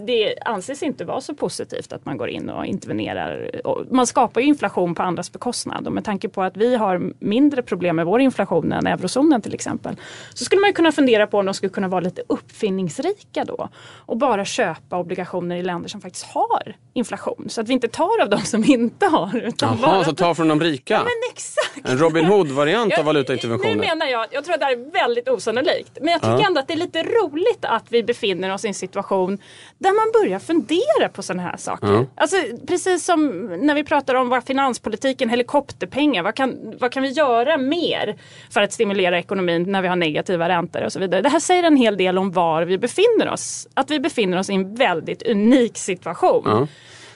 det 0.06 0.36
anses 0.46 0.84
inte 0.84 1.06
vara 1.06 1.22
så 1.22 1.36
positivt 1.36 1.94
att 1.94 2.06
man 2.06 2.18
går 2.18 2.30
in 2.30 2.50
och 2.50 2.66
intervenerar. 2.66 3.52
Man 3.92 4.08
skapar 4.08 4.42
ju 4.42 4.48
inflation 4.48 4.96
på 4.96 5.04
andras 5.04 5.32
bekostnad 5.32 5.88
och 5.88 5.94
med 5.94 6.06
tanke 6.06 6.30
på 6.30 6.42
att 6.44 6.58
vi 6.58 6.76
har 6.76 7.14
mindre 7.20 7.62
problem 7.62 7.96
med 7.96 8.06
vår 8.06 8.22
inflation 8.22 8.72
än 8.72 8.88
eurozonen 8.88 9.42
till 9.42 9.54
exempel. 9.54 9.96
Så 10.34 10.46
skulle 10.46 10.62
man 10.62 10.74
kunna 10.74 10.92
fundera 10.92 11.28
på 11.28 11.38
om 11.38 11.46
de 11.46 11.54
skulle 11.54 11.70
kunna 11.70 11.88
vara 11.88 12.02
lite 12.02 12.22
uppfinningsrika 12.28 13.46
då 13.46 13.70
och 14.06 14.18
bara 14.18 14.46
köpa 14.46 14.98
obligationer 14.98 15.56
i 15.56 15.64
länder 15.64 15.90
som 15.90 16.02
faktiskt 16.02 16.26
har 16.26 16.76
inflation. 16.94 17.46
Så 17.50 17.62
att 17.62 17.70
vi 17.70 17.74
inte 17.74 17.88
tar 17.88 18.22
av 18.22 18.30
de 18.30 18.42
som 18.42 18.64
inte 18.64 19.06
har. 19.06 19.38
Utan 19.38 19.78
Jaha, 19.82 19.92
bara... 19.92 20.04
så 20.04 20.16
ta 20.16 20.36
från 20.36 20.48
de 20.48 20.62
rika? 20.62 20.94
Ja, 20.94 21.00
men 21.00 21.32
exakt. 21.34 21.90
En 21.90 21.98
Robin 21.98 22.26
Hood-variant 22.26 22.98
av 22.98 23.06
valutainterventioner? 23.06 23.76
Nu 23.76 23.82
menar 23.82 24.06
jag, 24.06 24.28
jag 24.32 24.44
tror 24.44 24.54
att 24.54 24.60
det 24.60 24.66
här 24.66 24.74
är 24.74 24.92
väldigt 24.92 25.30
osannolikt. 25.30 25.98
Men 26.02 26.10
jag 26.10 26.22
tycker 26.22 26.40
ja. 26.40 26.48
ändå 26.48 26.60
att 26.60 26.68
det 26.68 26.74
är 26.74 26.78
lite 26.78 27.04
roligt 27.04 27.66
att 27.66 27.86
vi 27.90 28.04
befinner 28.04 28.54
oss 28.54 28.66
i 28.66 28.68
en 28.68 28.74
situation 28.74 29.17
situation 29.18 29.38
där 29.80 29.94
man 29.94 30.12
börjar 30.22 30.40
fundera 30.40 31.10
på 31.10 31.22
sådana 31.22 31.44
här 31.44 31.58
saker. 31.58 31.88
Mm. 31.88 32.06
Alltså, 32.16 32.36
precis 32.68 33.06
som 33.06 33.46
när 33.62 33.76
vi 33.76 33.84
pratar 33.84 34.16
om 34.16 34.30
vad 34.30 34.44
finanspolitiken, 34.44 35.30
helikopterpengar, 35.30 36.24
vad 36.24 36.36
kan, 36.36 36.76
vad 36.80 36.92
kan 36.92 37.04
vi 37.04 37.10
göra 37.10 37.58
mer 37.58 38.16
för 38.50 38.62
att 38.62 38.74
stimulera 38.74 39.20
ekonomin 39.20 39.72
när 39.72 39.82
vi 39.82 39.88
har 39.88 39.96
negativa 39.96 40.50
räntor 40.50 40.84
och 40.86 40.94
så 40.94 41.00
vidare. 41.00 41.22
Det 41.22 41.30
här 41.30 41.40
säger 41.40 41.64
en 41.64 41.78
hel 41.78 41.98
del 41.98 42.18
om 42.18 42.32
var 42.32 42.66
vi 42.66 42.78
befinner 42.78 43.30
oss. 43.30 43.68
Att 43.74 43.92
vi 43.92 44.00
befinner 44.00 44.40
oss 44.40 44.50
i 44.50 44.54
en 44.54 44.76
väldigt 44.76 45.24
unik 45.24 45.78
situation. 45.78 46.46
Mm. 46.52 46.68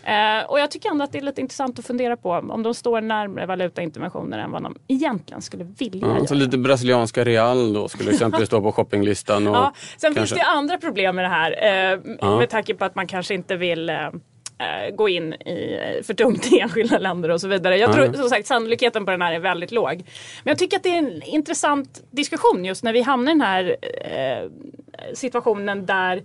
Uh, 0.07 0.51
och 0.51 0.59
jag 0.59 0.71
tycker 0.71 0.89
ändå 0.89 1.03
att 1.03 1.11
det 1.11 1.17
är 1.17 1.21
lite 1.21 1.41
intressant 1.41 1.79
att 1.79 1.85
fundera 1.85 2.17
på 2.17 2.31
om 2.31 2.63
de 2.63 2.73
står 2.73 3.01
närmare 3.01 3.45
valutainterventioner 3.45 4.39
än 4.39 4.51
vad 4.51 4.63
de 4.63 4.75
egentligen 4.87 5.41
skulle 5.41 5.63
vilja 5.63 6.05
mm, 6.05 6.17
göra. 6.17 6.27
Så 6.27 6.35
lite 6.35 6.57
brasilianska 6.57 7.23
real 7.23 7.73
då 7.73 7.87
skulle 7.87 8.11
exempelvis 8.11 8.47
stå 8.47 8.61
på 8.61 8.71
shoppinglistan. 8.71 9.47
Och 9.47 9.55
ja, 9.55 9.73
sen 9.97 10.13
kanske... 10.13 10.35
finns 10.35 10.45
det 10.45 10.51
andra 10.51 10.77
problem 10.77 11.15
med 11.15 11.25
det 11.25 11.29
här 11.29 11.93
uh, 11.93 11.99
uh. 12.23 12.37
med 12.37 12.49
tanke 12.49 12.73
på 12.73 12.85
att 12.85 12.95
man 12.95 13.07
kanske 13.07 13.33
inte 13.33 13.55
vill 13.55 13.89
eh, 14.61 14.95
gå 14.95 15.09
in 15.09 15.33
i 15.33 15.79
för 16.03 16.13
tungt 16.13 16.53
i 16.53 16.59
enskilda 16.59 16.97
länder 16.97 17.29
och 17.29 17.41
så 17.41 17.47
vidare. 17.47 17.77
Jag 17.77 17.93
tror 17.93 18.13
som 18.13 18.29
sagt 18.29 18.47
sannolikheten 18.47 19.05
på 19.05 19.11
den 19.11 19.21
här 19.21 19.33
är 19.33 19.39
väldigt 19.39 19.71
låg. 19.71 19.95
Men 20.43 20.51
jag 20.51 20.57
tycker 20.57 20.77
att 20.77 20.83
det 20.83 20.89
är 20.89 20.97
en 20.97 21.23
intressant 21.23 22.03
diskussion 22.11 22.65
just 22.65 22.83
när 22.83 22.93
vi 22.93 23.01
hamnar 23.01 23.31
i 23.31 23.33
den 23.33 23.41
här 23.41 23.75
eh, 23.81 24.49
situationen 25.13 25.85
där 25.85 26.23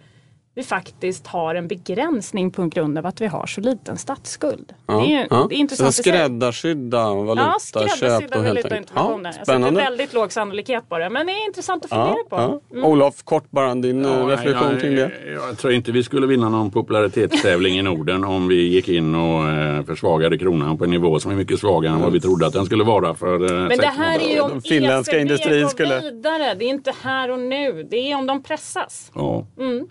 vi 0.57 0.63
faktiskt 0.63 1.27
har 1.27 1.55
en 1.55 1.69
begränsning 1.69 2.51
på 2.51 2.67
grund 2.67 2.99
av 2.99 3.07
att 3.07 3.21
vi 3.21 3.27
har 3.27 3.47
så 3.47 3.61
liten 3.61 3.99
statsskuld. 3.99 4.73
Ja, 4.87 5.01
det, 5.01 5.15
är, 5.15 5.27
ja. 5.31 5.47
det 5.49 5.55
är 5.55 5.57
intressant. 5.57 5.95
Så 5.95 6.03
skräddarsydda 6.03 7.15
valutaköp 7.15 7.53
ja, 7.75 7.89
skräddarsydda 7.89 8.43
valutainterventioner. 8.43 9.35
Ja, 9.39 9.45
spännande. 9.45 9.67
Alltså, 9.67 9.91
väldigt 9.91 10.13
låg 10.13 10.33
sannolikhet 10.33 10.89
på 10.89 10.99
det 10.99 11.11
men 11.11 11.27
det 11.27 11.33
är 11.33 11.47
intressant 11.47 11.85
att 11.85 11.91
fundera 11.91 12.25
på. 12.29 12.61
Mm. 12.73 12.85
Olof, 12.85 13.23
kort 13.25 13.51
bara 13.51 13.75
din 13.75 14.05
ja, 14.05 14.21
eh, 14.21 14.27
reflektion 14.27 14.73
jag, 14.73 14.81
kring 14.81 14.95
det. 14.95 15.13
Jag 15.35 15.59
tror 15.59 15.73
inte 15.73 15.93
vi 15.93 16.03
skulle 16.03 16.27
vinna 16.27 16.49
någon 16.49 16.71
popularitetstävling 16.71 17.79
i 17.79 17.83
Norden 17.83 18.25
om 18.25 18.49
vi 18.49 18.69
gick 18.69 18.89
in 18.89 19.15
och 19.15 19.49
eh, 19.49 19.85
försvagade 19.85 20.39
kronan 20.39 20.79
på 20.79 20.85
en 20.85 20.91
nivå 20.91 21.21
som 21.21 21.31
är 21.31 21.37
mycket 21.37 21.61
svagare 21.61 21.95
än 21.95 22.01
vad 22.01 22.13
vi 22.13 22.21
trodde 22.21 22.47
att 22.47 22.53
den 22.53 22.67
skulle 22.67 22.85
vara 22.85 23.15
för 23.15 23.45
eh, 23.45 23.69
Men 23.69 23.79
det 23.79 23.87
här 23.87 24.19
är 24.19 24.35
ju 24.35 24.41
om 24.41 24.63
finländska 24.63 25.19
industrin 25.19 25.69
skulle... 25.69 26.01
vidare. 26.01 26.55
Det 26.55 26.65
är 26.65 26.69
inte 26.69 26.93
här 27.03 27.31
och 27.31 27.39
nu. 27.39 27.87
Det 27.91 28.11
är 28.11 28.17
om 28.17 28.27
de 28.27 28.43
pressas. 28.43 29.13
Ja. 29.15 29.47
Mm. 29.59 29.87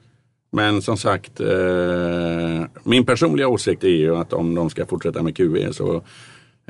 Men 0.56 0.82
som 0.82 0.98
sagt, 0.98 1.40
eh, 1.40 2.66
min 2.84 3.06
personliga 3.06 3.48
åsikt 3.48 3.84
är 3.84 3.88
ju 3.88 4.16
att 4.16 4.34
om 4.34 4.56
de 4.56 4.70
ska 4.70 4.86
fortsätta 4.86 5.24
med 5.24 5.38
QE 5.38 5.74
så 5.74 5.96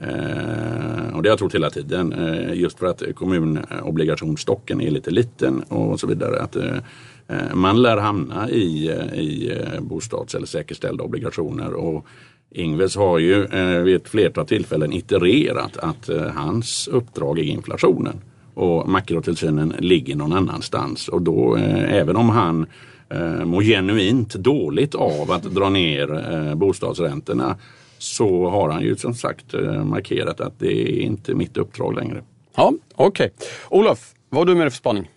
eh, 0.01 1.15
och 1.15 1.23
det 1.23 1.29
har 1.29 1.31
jag 1.31 1.39
trott 1.39 1.55
hela 1.55 1.69
tiden, 1.69 2.13
eh, 2.13 2.53
just 2.53 2.79
för 2.79 2.87
att 2.87 3.03
kommunobligationsstocken 3.15 4.81
är 4.81 4.91
lite 4.91 5.11
liten 5.11 5.63
och 5.63 5.99
så 5.99 6.07
vidare. 6.07 6.41
Att 6.41 6.55
eh, 6.55 7.53
man 7.53 7.81
lär 7.81 7.97
hamna 7.97 8.49
i, 8.49 8.89
eh, 8.89 9.19
i 9.19 9.51
eh, 9.51 9.81
bostads 9.81 10.35
eller 10.35 10.47
säkerställda 10.47 11.03
obligationer. 11.03 11.73
Och 11.73 12.05
Ingves 12.51 12.95
har 12.95 13.19
ju 13.19 13.45
eh, 13.45 13.81
vid 13.81 13.95
ett 13.95 14.07
flertal 14.07 14.45
tillfällen 14.45 14.93
itererat 14.93 15.77
att 15.77 16.09
hans 16.35 16.87
uppdrag 16.87 17.39
är 17.39 17.43
inflationen 17.43 18.21
och 18.53 18.89
makrotillsynen 18.89 19.73
ligger 19.79 20.15
någon 20.15 20.33
annanstans. 20.33 21.07
Och 21.07 21.21
då, 21.21 21.55
även 21.87 22.15
om 22.15 22.29
han 22.29 22.65
eh, 23.09 23.45
mår 23.45 23.61
genuint 23.61 24.33
dåligt 24.35 24.95
av 24.95 25.31
att 25.31 25.43
dra 25.43 25.69
ner 25.69 26.33
eh, 26.33 26.55
bostadsräntorna 26.55 27.57
så 27.97 28.49
har 28.49 28.69
han 28.69 28.81
ju 28.81 28.95
som 28.95 29.13
sagt 29.13 29.53
eh, 29.53 29.83
markerat 29.83 30.41
att 30.41 30.59
det 30.59 30.81
är 30.81 30.99
inte 30.99 31.33
mitt 31.33 31.57
uppdrag 31.57 31.95
längre. 31.95 32.23
Ja, 32.55 32.73
Okej. 32.95 33.31
Okay. 33.35 33.47
Olof, 33.69 34.13
vad 34.29 34.39
har 34.39 34.45
du 34.45 34.55
med 34.55 34.65
dig 34.65 34.71
för 34.71 34.77
spaning? 34.77 35.09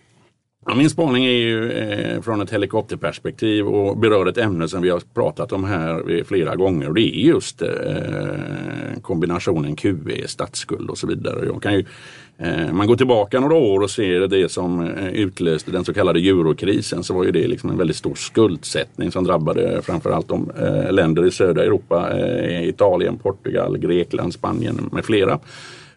Min 0.75 0.89
spaning 0.89 1.25
är 1.25 1.31
ju 1.31 1.71
eh, 1.71 2.21
från 2.21 2.41
ett 2.41 2.53
helikopterperspektiv 2.53 3.67
och 3.67 3.97
berör 3.97 4.25
ett 4.25 4.37
ämne 4.37 4.67
som 4.67 4.81
vi 4.81 4.89
har 4.89 5.01
pratat 5.13 5.51
om 5.51 5.63
här 5.63 6.23
flera 6.23 6.55
gånger 6.55 6.93
det 6.93 7.01
är 7.01 7.27
just 7.27 7.61
eh, 7.61 9.01
kombinationen 9.01 9.75
QE, 9.75 10.27
statsskuld 10.27 10.89
och 10.89 10.97
så 10.97 11.07
vidare. 11.07 11.45
Jag 11.45 11.63
kan 11.63 11.73
ju 11.73 11.85
Eh, 12.41 12.71
man 12.73 12.87
går 12.87 12.95
tillbaka 12.95 13.39
några 13.39 13.55
år 13.55 13.79
och 13.79 13.89
ser 13.91 14.27
det 14.27 14.51
som 14.51 14.81
eh, 14.81 15.07
utlöste 15.07 15.71
den 15.71 15.85
så 15.85 15.93
kallade 15.93 16.19
eurokrisen 16.19 17.03
så 17.03 17.13
var 17.13 17.23
ju 17.23 17.31
det 17.31 17.47
liksom 17.47 17.69
en 17.69 17.77
väldigt 17.77 17.95
stor 17.95 18.15
skuldsättning 18.15 19.11
som 19.11 19.23
drabbade 19.23 19.81
framförallt 19.81 20.27
de 20.27 20.51
eh, 20.59 20.91
länder 20.91 21.25
i 21.25 21.31
södra 21.31 21.63
Europa, 21.63 22.09
Italien, 22.61 23.17
Portugal, 23.17 23.77
Grekland, 23.77 24.33
Spanien 24.33 24.89
med 24.91 25.05
flera. 25.05 25.39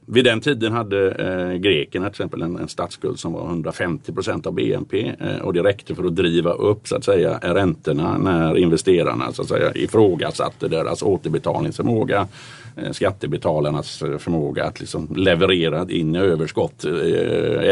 Vid 0.07 0.25
den 0.25 0.41
tiden 0.41 0.73
hade 0.73 1.11
eh, 1.11 1.59
grekerna 1.59 2.07
till 2.07 2.13
exempel 2.13 2.43
en, 2.43 2.57
en 2.57 2.69
statsskuld 2.69 3.19
som 3.19 3.33
var 3.33 3.47
150 3.47 4.13
procent 4.13 4.47
av 4.47 4.53
BNP 4.55 5.13
eh, 5.21 5.37
och 5.37 5.53
det 5.53 5.63
räckte 5.63 5.95
för 5.95 6.05
att 6.05 6.17
driva 6.17 6.53
upp 6.53 6.89
så 6.89 6.97
att 6.97 7.05
säga 7.05 7.39
räntorna 7.43 8.19
när 8.19 8.59
investerarna 8.59 9.33
så 9.33 9.43
att 9.43 9.49
säga 9.49 9.73
ifrågasatte 9.75 10.69
deras 10.69 11.03
återbetalningsförmåga. 11.03 12.29
Eh, 12.77 12.93
skattebetalarnas 12.93 14.03
eh, 14.03 14.19
förmåga 14.19 14.65
att 14.65 14.81
liksom 14.81 15.09
leverera 15.17 15.87
in 15.89 16.17
överskott 16.17 16.85
eh, 16.85 16.93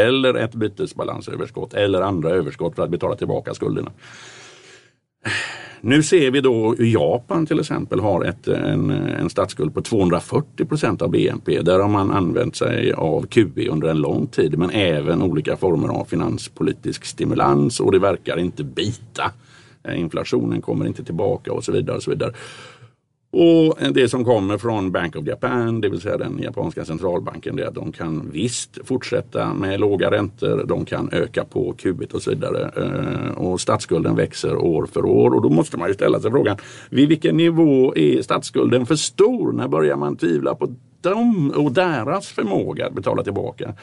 eller 0.07 0.33
ett 0.33 0.55
bytesbalansöverskott 0.55 1.73
eller 1.73 2.01
andra 2.01 2.29
överskott 2.29 2.75
för 2.75 2.83
att 2.83 2.89
betala 2.89 3.15
tillbaka 3.15 3.53
skulderna. 3.53 3.91
Nu 5.81 6.03
ser 6.03 6.31
vi 6.31 6.41
då 6.41 6.75
hur 6.77 6.85
Japan 6.85 7.45
till 7.45 7.59
exempel 7.59 7.99
har 7.99 8.25
ett, 8.25 8.47
en, 8.47 8.89
en 8.91 9.29
statsskuld 9.29 9.73
på 9.73 9.81
240 9.81 10.65
procent 10.65 11.01
av 11.01 11.09
BNP. 11.09 11.61
Där 11.61 11.79
har 11.79 11.89
man 11.89 12.11
använt 12.11 12.55
sig 12.55 12.93
av 12.93 13.25
QE 13.25 13.67
under 13.69 13.87
en 13.87 13.97
lång 13.97 14.27
tid 14.27 14.57
men 14.57 14.69
även 14.69 15.21
olika 15.21 15.57
former 15.57 15.87
av 15.87 16.05
finanspolitisk 16.05 17.05
stimulans 17.05 17.79
och 17.79 17.91
det 17.91 17.99
verkar 17.99 18.39
inte 18.39 18.63
bita. 18.63 19.31
Inflationen 19.95 20.61
kommer 20.61 20.87
inte 20.87 21.03
tillbaka 21.03 21.53
och 21.53 21.63
så 21.63 21.71
vidare. 21.71 21.97
Och 21.97 22.03
så 22.03 22.11
vidare. 22.11 22.33
Och 23.33 23.77
det 23.93 24.09
som 24.09 24.25
kommer 24.25 24.57
från 24.57 24.91
Bank 24.91 25.15
of 25.15 25.27
Japan, 25.27 25.81
det 25.81 25.89
vill 25.89 26.01
säga 26.01 26.17
den 26.17 26.39
japanska 26.43 26.85
centralbanken, 26.85 27.55
det 27.55 27.63
är 27.63 27.67
att 27.67 27.75
de 27.75 27.91
kan 27.91 28.29
visst 28.33 28.77
fortsätta 28.83 29.53
med 29.53 29.79
låga 29.79 30.11
räntor, 30.11 30.65
de 30.67 30.85
kan 30.85 31.09
öka 31.11 31.45
på 31.45 31.73
kubit 31.73 32.13
och 32.13 32.21
så 32.21 32.29
vidare. 32.29 32.71
Eh, 32.75 33.37
och 33.37 33.61
statsskulden 33.61 34.15
växer 34.15 34.55
år 34.55 34.85
för 34.85 35.05
år 35.05 35.35
och 35.35 35.41
då 35.41 35.49
måste 35.49 35.77
man 35.77 35.87
ju 35.87 35.93
ställa 35.93 36.19
sig 36.19 36.31
frågan, 36.31 36.57
vid 36.89 37.09
vilken 37.09 37.37
nivå 37.37 37.95
är 37.95 38.21
statsskulden 38.21 38.85
för 38.85 38.95
stor? 38.95 39.51
När 39.51 39.67
börjar 39.67 39.95
man 39.95 40.15
tvivla 40.15 40.55
på 40.55 40.75
dem 41.01 41.51
och 41.55 41.71
deras 41.71 42.27
förmåga 42.27 42.87
att 42.87 42.93
betala 42.93 43.23
tillbaka? 43.23 43.73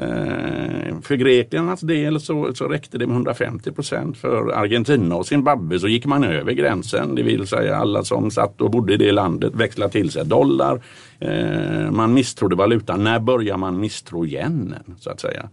Eh, 0.00 1.00
för 1.02 1.14
Greklands 1.14 1.80
del 1.80 2.20
så, 2.20 2.54
så 2.54 2.64
räckte 2.68 2.98
det 2.98 3.06
med 3.06 3.14
150 3.14 3.72
procent. 3.72 4.16
För 4.16 4.52
Argentina 4.52 5.16
och 5.16 5.26
Zimbabwe 5.26 5.78
så 5.78 5.88
gick 5.88 6.06
man 6.06 6.24
över 6.24 6.52
gränsen. 6.52 7.14
Det 7.14 7.22
vill 7.22 7.46
säga 7.46 7.76
alla 7.76 8.04
som 8.04 8.30
satt 8.30 8.60
och 8.60 8.70
bodde 8.70 8.94
i 8.94 8.96
det 8.96 9.12
landet 9.12 9.54
växlade 9.54 9.92
till 9.92 10.10
sig 10.10 10.24
dollar. 10.24 10.80
Eh, 11.18 11.90
man 11.90 12.14
misstrodde 12.14 12.56
valutan. 12.56 13.04
När 13.04 13.20
börjar 13.20 13.56
man 13.56 13.80
misstro 13.80 14.26
yenen? 14.26 14.94
Så 14.98 15.10
att 15.10 15.20
säga. 15.20 15.48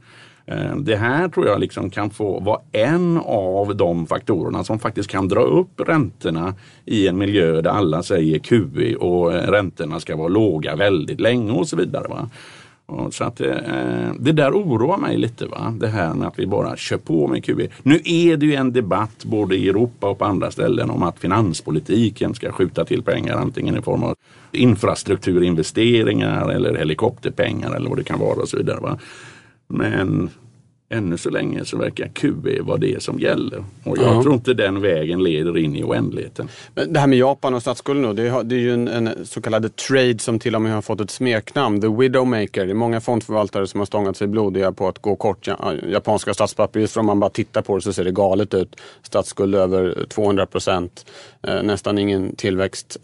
Eh, 0.45 0.75
det 0.75 0.95
här 0.95 1.27
tror 1.27 1.47
jag 1.47 1.60
liksom 1.60 1.89
kan 1.89 2.10
få 2.10 2.39
vara 2.39 2.62
en 2.71 3.17
av 3.25 3.75
de 3.75 4.08
faktorerna 4.08 4.63
som 4.63 4.79
faktiskt 4.79 5.10
kan 5.10 5.27
dra 5.27 5.41
upp 5.41 5.82
räntorna 5.88 6.56
i 6.86 7.08
en 7.08 7.17
miljö 7.17 7.62
där 7.62 7.69
alla 7.69 8.03
säger 8.03 8.39
QE 8.39 8.95
och 8.95 9.34
eh, 9.34 9.51
räntorna 9.51 9.99
ska 9.99 10.15
vara 10.15 10.27
låga 10.27 10.75
väldigt 10.75 11.19
länge 11.19 11.51
och 11.51 11.67
så 11.67 11.75
vidare. 11.75 12.08
Va? 12.08 12.29
Så 13.12 13.23
att, 13.23 13.41
eh, 13.41 13.49
eh, 13.49 14.12
det 14.19 14.32
där 14.32 14.51
oroar 14.51 14.97
mig 14.97 15.17
lite. 15.17 15.45
Va? 15.45 15.73
Det 15.79 15.88
här 15.88 16.13
med 16.13 16.27
att 16.27 16.39
vi 16.39 16.47
bara 16.47 16.77
kör 16.77 16.97
på 16.97 17.27
med 17.27 17.45
QE. 17.45 17.67
Nu 17.84 18.01
är 18.03 18.38
det 18.38 18.45
ju 18.45 18.56
en 18.56 18.73
debatt 18.73 19.25
både 19.25 19.56
i 19.56 19.69
Europa 19.69 20.10
och 20.10 20.19
på 20.19 20.25
andra 20.25 20.51
ställen 20.51 20.89
om 20.89 21.03
att 21.03 21.19
finanspolitiken 21.19 22.34
ska 22.34 22.51
skjuta 22.51 22.86
till 22.86 23.03
pengar 23.03 23.38
antingen 23.38 23.77
i 23.77 23.82
form 23.82 24.03
av 24.03 24.15
infrastrukturinvesteringar 24.51 26.49
eller 26.49 26.75
helikopterpengar 26.75 27.75
eller 27.75 27.89
vad 27.89 27.97
det 27.97 28.03
kan 28.03 28.19
vara 28.19 28.41
och 28.41 28.49
så 28.49 28.58
vidare. 28.58 28.79
Va? 28.79 28.97
Men 29.67 30.29
ännu 30.93 31.17
så 31.17 31.29
länge 31.29 31.65
så 31.65 31.77
verkar 31.77 32.08
QE 32.08 32.62
vara 32.62 32.77
det 32.77 33.03
som 33.03 33.19
gäller. 33.19 33.63
Och 33.84 33.97
jag 33.97 34.12
mm. 34.12 34.23
tror 34.23 34.34
inte 34.34 34.53
den 34.53 34.82
vägen 34.82 35.23
leder 35.23 35.58
in 35.58 35.75
i 35.75 35.84
oändligheten. 35.84 36.49
Men 36.75 36.93
det 36.93 36.99
här 36.99 37.08
med 37.08 37.17
Japan 37.17 37.53
och 37.53 37.62
statsskulden 37.62 38.15
det, 38.15 38.27
är, 38.27 38.43
det 38.43 38.56
är 38.56 38.60
ju 38.60 38.73
en, 38.73 38.88
en, 38.88 39.25
så 39.25 39.41
kallad 39.41 39.75
trade 39.75 40.19
som 40.19 40.39
till 40.39 40.56
och 40.56 40.62
med 40.62 40.73
har 40.73 40.82
fått 40.82 41.01
ett 41.01 41.12
smeknamn, 41.12 41.82
the 41.82 41.88
widowmaker. 41.88 42.65
Det 42.65 42.71
är 42.71 42.73
många 42.73 43.01
fondförvaltare 43.01 43.67
som 43.67 43.79
har 43.79 43.86
stångat 43.86 44.17
sig 44.17 44.27
blodiga 44.27 44.71
på 44.71 44.88
att 44.88 44.99
gå 44.99 45.15
kort 45.15 45.47
japanska 45.91 46.34
statspapper. 46.34 46.79
Just 46.79 46.93
för 46.93 46.99
om 46.99 47.06
man 47.06 47.19
bara 47.19 47.29
tittar 47.29 47.62
på 47.62 47.75
det 47.75 47.82
så 47.82 47.93
ser 47.93 48.03
det 48.03 48.12
galet 48.12 48.53
ut. 48.53 48.75
Statsskuld 49.01 49.56
över 49.56 50.06
200 50.10 50.45
procent, 50.45 51.06
eh, 51.47 51.63
nästan 51.63 51.97
ingen 51.97 52.36
tillväxt. 52.36 52.97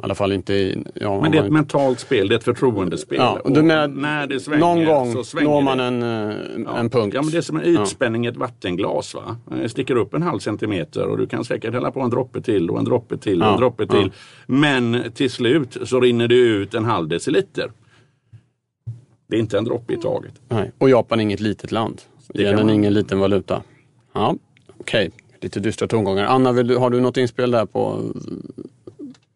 Eh, 0.00 0.02
i 0.02 0.04
alla 0.04 0.14
fall 0.14 0.32
inte 0.32 0.54
i... 0.54 0.84
Ja, 0.94 1.20
Men 1.20 1.32
det 1.32 1.38
är 1.38 1.44
ett 1.44 1.52
mentalt 1.52 2.00
spel, 2.00 2.28
det 2.28 2.34
är 2.34 2.38
ett 2.38 2.44
förtroendespel. 2.44 3.18
Ja, 3.18 3.40
och 3.44 3.50
menar, 3.50 3.88
när 3.88 4.26
det 4.26 4.40
svänger, 4.40 4.60
någon 4.60 4.84
gång 4.84 5.24
så 5.24 5.40
når 5.40 5.62
man 5.62 5.80
en, 5.80 6.02
eh, 6.02 6.36
ja. 6.64 6.78
en 6.78 6.90
punkt. 6.90 7.14
Ja, 7.14 7.22
men 7.22 7.30
det 7.30 7.36
är 7.36 7.42
som 7.42 7.56
en 7.56 7.64
ytspänning 7.64 8.26
i 8.26 8.28
ett 8.28 8.36
vattenglas. 8.36 9.14
Va? 9.14 9.36
Det 9.62 9.68
sticker 9.68 9.96
upp 9.96 10.14
en 10.14 10.22
halv 10.22 10.38
centimeter 10.38 11.06
och 11.06 11.18
du 11.18 11.26
kan 11.26 11.44
säkert 11.44 11.74
hälla 11.74 11.90
på 11.90 12.00
en 12.00 12.10
droppe 12.10 12.40
till 12.40 12.70
och 12.70 12.78
en 12.78 12.84
droppe 12.84 13.16
till 13.16 13.42
och 13.42 13.48
en 13.48 13.56
droppe 13.56 13.86
till. 13.86 14.12
Men 14.46 15.02
till 15.14 15.30
slut 15.30 15.76
så 15.84 16.00
rinner 16.00 16.28
det 16.28 16.34
ut 16.34 16.74
en 16.74 16.84
halv 16.84 17.08
deciliter. 17.08 17.70
Det 19.26 19.36
är 19.36 19.40
inte 19.40 19.58
en 19.58 19.64
droppe 19.64 19.92
i 19.92 19.96
taget. 19.96 20.34
Nej. 20.48 20.72
Och 20.78 20.90
Japan 20.90 21.20
är 21.20 21.22
inget 21.22 21.40
litet 21.40 21.72
land. 21.72 22.02
Yenen 22.34 22.68
är 22.68 22.74
ingen 22.74 22.94
liten 22.94 23.18
valuta. 23.18 23.62
Ja, 24.12 24.36
Okej, 24.78 25.08
okay. 25.08 25.20
lite 25.40 25.60
dystra 25.60 25.88
tongångar. 25.88 26.24
Anna, 26.24 26.52
du, 26.52 26.76
har 26.76 26.90
du 26.90 27.00
något 27.00 27.16
inspel 27.16 27.50
där 27.50 27.66
på 27.66 28.00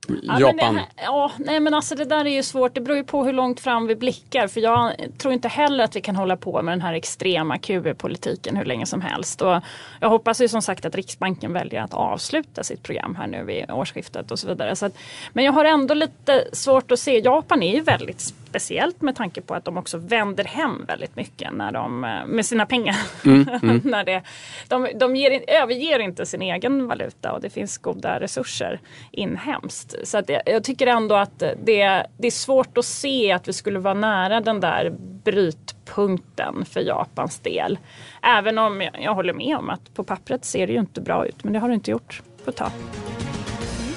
Ja, 0.08 0.40
Japan? 0.40 0.56
Men 0.56 0.74
det, 0.74 0.82
ja, 0.96 1.32
nej 1.38 1.60
men 1.60 1.74
alltså 1.74 1.94
det 1.94 2.04
där 2.04 2.24
är 2.24 2.30
ju 2.30 2.42
svårt. 2.42 2.74
Det 2.74 2.80
beror 2.80 2.96
ju 2.96 3.04
på 3.04 3.24
hur 3.24 3.32
långt 3.32 3.60
fram 3.60 3.86
vi 3.86 3.96
blickar. 3.96 4.48
För 4.48 4.60
jag 4.60 4.92
tror 5.18 5.34
inte 5.34 5.48
heller 5.48 5.84
att 5.84 5.96
vi 5.96 6.00
kan 6.00 6.16
hålla 6.16 6.36
på 6.36 6.62
med 6.62 6.72
den 6.72 6.80
här 6.80 6.94
extrema 6.94 7.58
QE-politiken 7.58 8.56
hur 8.56 8.64
länge 8.64 8.86
som 8.86 9.00
helst. 9.00 9.42
Och 9.42 9.60
jag 10.00 10.08
hoppas 10.08 10.40
ju 10.40 10.48
som 10.48 10.62
sagt 10.62 10.84
att 10.84 10.94
Riksbanken 10.94 11.52
väljer 11.52 11.82
att 11.82 11.94
avsluta 11.94 12.64
sitt 12.64 12.82
program 12.82 13.14
här 13.14 13.26
nu 13.26 13.44
vid 13.44 13.70
årsskiftet 13.70 14.30
och 14.30 14.38
så 14.38 14.48
vidare. 14.48 14.76
Så 14.76 14.86
att, 14.86 14.98
men 15.32 15.44
jag 15.44 15.52
har 15.52 15.64
ändå 15.64 15.94
lite 15.94 16.44
svårt 16.52 16.92
att 16.92 16.98
se. 16.98 17.18
Japan 17.18 17.62
är 17.62 17.74
ju 17.74 17.80
väldigt 17.80 18.34
Speciellt 18.54 19.02
med 19.02 19.16
tanke 19.16 19.40
på 19.40 19.54
att 19.54 19.64
de 19.64 19.76
också 19.76 19.98
vänder 19.98 20.44
hem 20.44 20.84
väldigt 20.88 21.16
mycket 21.16 21.52
när 21.52 21.72
de, 21.72 22.04
eh, 22.04 22.26
med 22.26 22.46
sina 22.46 22.66
pengar. 22.66 22.96
Mm, 23.24 23.48
mm. 23.62 23.80
när 23.84 24.04
det, 24.04 24.22
de 24.68 24.88
de 24.94 25.16
ger, 25.16 25.44
överger 25.46 25.98
inte 25.98 26.26
sin 26.26 26.42
egen 26.42 26.86
valuta 26.86 27.32
och 27.32 27.40
det 27.40 27.50
finns 27.50 27.78
goda 27.78 28.20
resurser 28.20 28.80
inhemskt. 29.10 29.94
Så 30.04 30.18
att 30.18 30.28
jag, 30.28 30.42
jag 30.46 30.64
tycker 30.64 30.86
ändå 30.86 31.14
att 31.14 31.38
det, 31.38 32.06
det 32.18 32.26
är 32.26 32.30
svårt 32.30 32.78
att 32.78 32.84
se 32.84 33.32
att 33.32 33.48
vi 33.48 33.52
skulle 33.52 33.78
vara 33.78 33.94
nära 33.94 34.40
den 34.40 34.60
där 34.60 34.94
brytpunkten 35.24 36.64
för 36.64 36.80
Japans 36.80 37.38
del. 37.38 37.78
Även 38.22 38.58
om 38.58 38.80
jag, 38.80 39.02
jag 39.02 39.14
håller 39.14 39.32
med 39.32 39.56
om 39.56 39.70
att 39.70 39.94
på 39.94 40.04
pappret 40.04 40.44
ser 40.44 40.66
det 40.66 40.72
ju 40.72 40.78
inte 40.78 41.00
bra 41.00 41.26
ut 41.26 41.44
men 41.44 41.52
det 41.52 41.58
har 41.58 41.68
det 41.68 41.74
inte 41.74 41.90
gjort 41.90 42.22
på 42.44 42.50
ett 42.50 42.56
tag. 42.56 42.70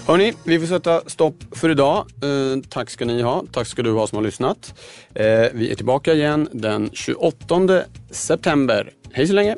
Hörni, 0.07 0.33
vi 0.43 0.59
får 0.59 0.67
sätta 0.67 1.01
stopp 1.05 1.35
för 1.51 1.69
idag. 1.69 1.97
Eh, 1.97 2.61
tack 2.69 2.89
ska 2.89 3.05
ni 3.05 3.21
ha. 3.21 3.43
Tack 3.51 3.67
ska 3.67 3.83
du 3.83 3.91
ha 3.91 4.07
som 4.07 4.15
har 4.15 4.23
lyssnat. 4.23 4.73
Eh, 5.13 5.25
vi 5.53 5.71
är 5.71 5.75
tillbaka 5.75 6.13
igen 6.13 6.49
den 6.51 6.89
28 6.93 7.83
september. 8.11 8.89
Hej 9.11 9.27
så 9.27 9.33
länge! 9.33 9.55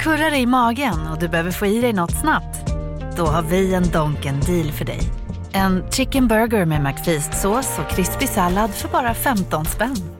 Kurrar 0.00 0.34
i 0.34 0.46
magen 0.46 1.06
och 1.12 1.18
du 1.20 1.28
behöver 1.28 1.50
få 1.50 1.66
i 1.66 1.80
dig 1.80 1.92
något 1.92 2.20
snabbt? 2.20 2.70
Då 3.16 3.24
har 3.24 3.42
vi 3.42 3.74
en 3.74 3.90
Donken 3.90 4.40
deal 4.40 4.72
för 4.72 4.84
dig. 4.84 5.00
En 5.52 5.90
chicken 5.90 6.28
burger 6.28 6.64
med 6.64 6.82
McFeast-sås 6.82 7.78
och 7.78 7.90
krispig 7.90 8.28
sallad 8.28 8.70
för 8.70 8.88
bara 8.88 9.14
15 9.14 9.64
spänn. 9.64 10.19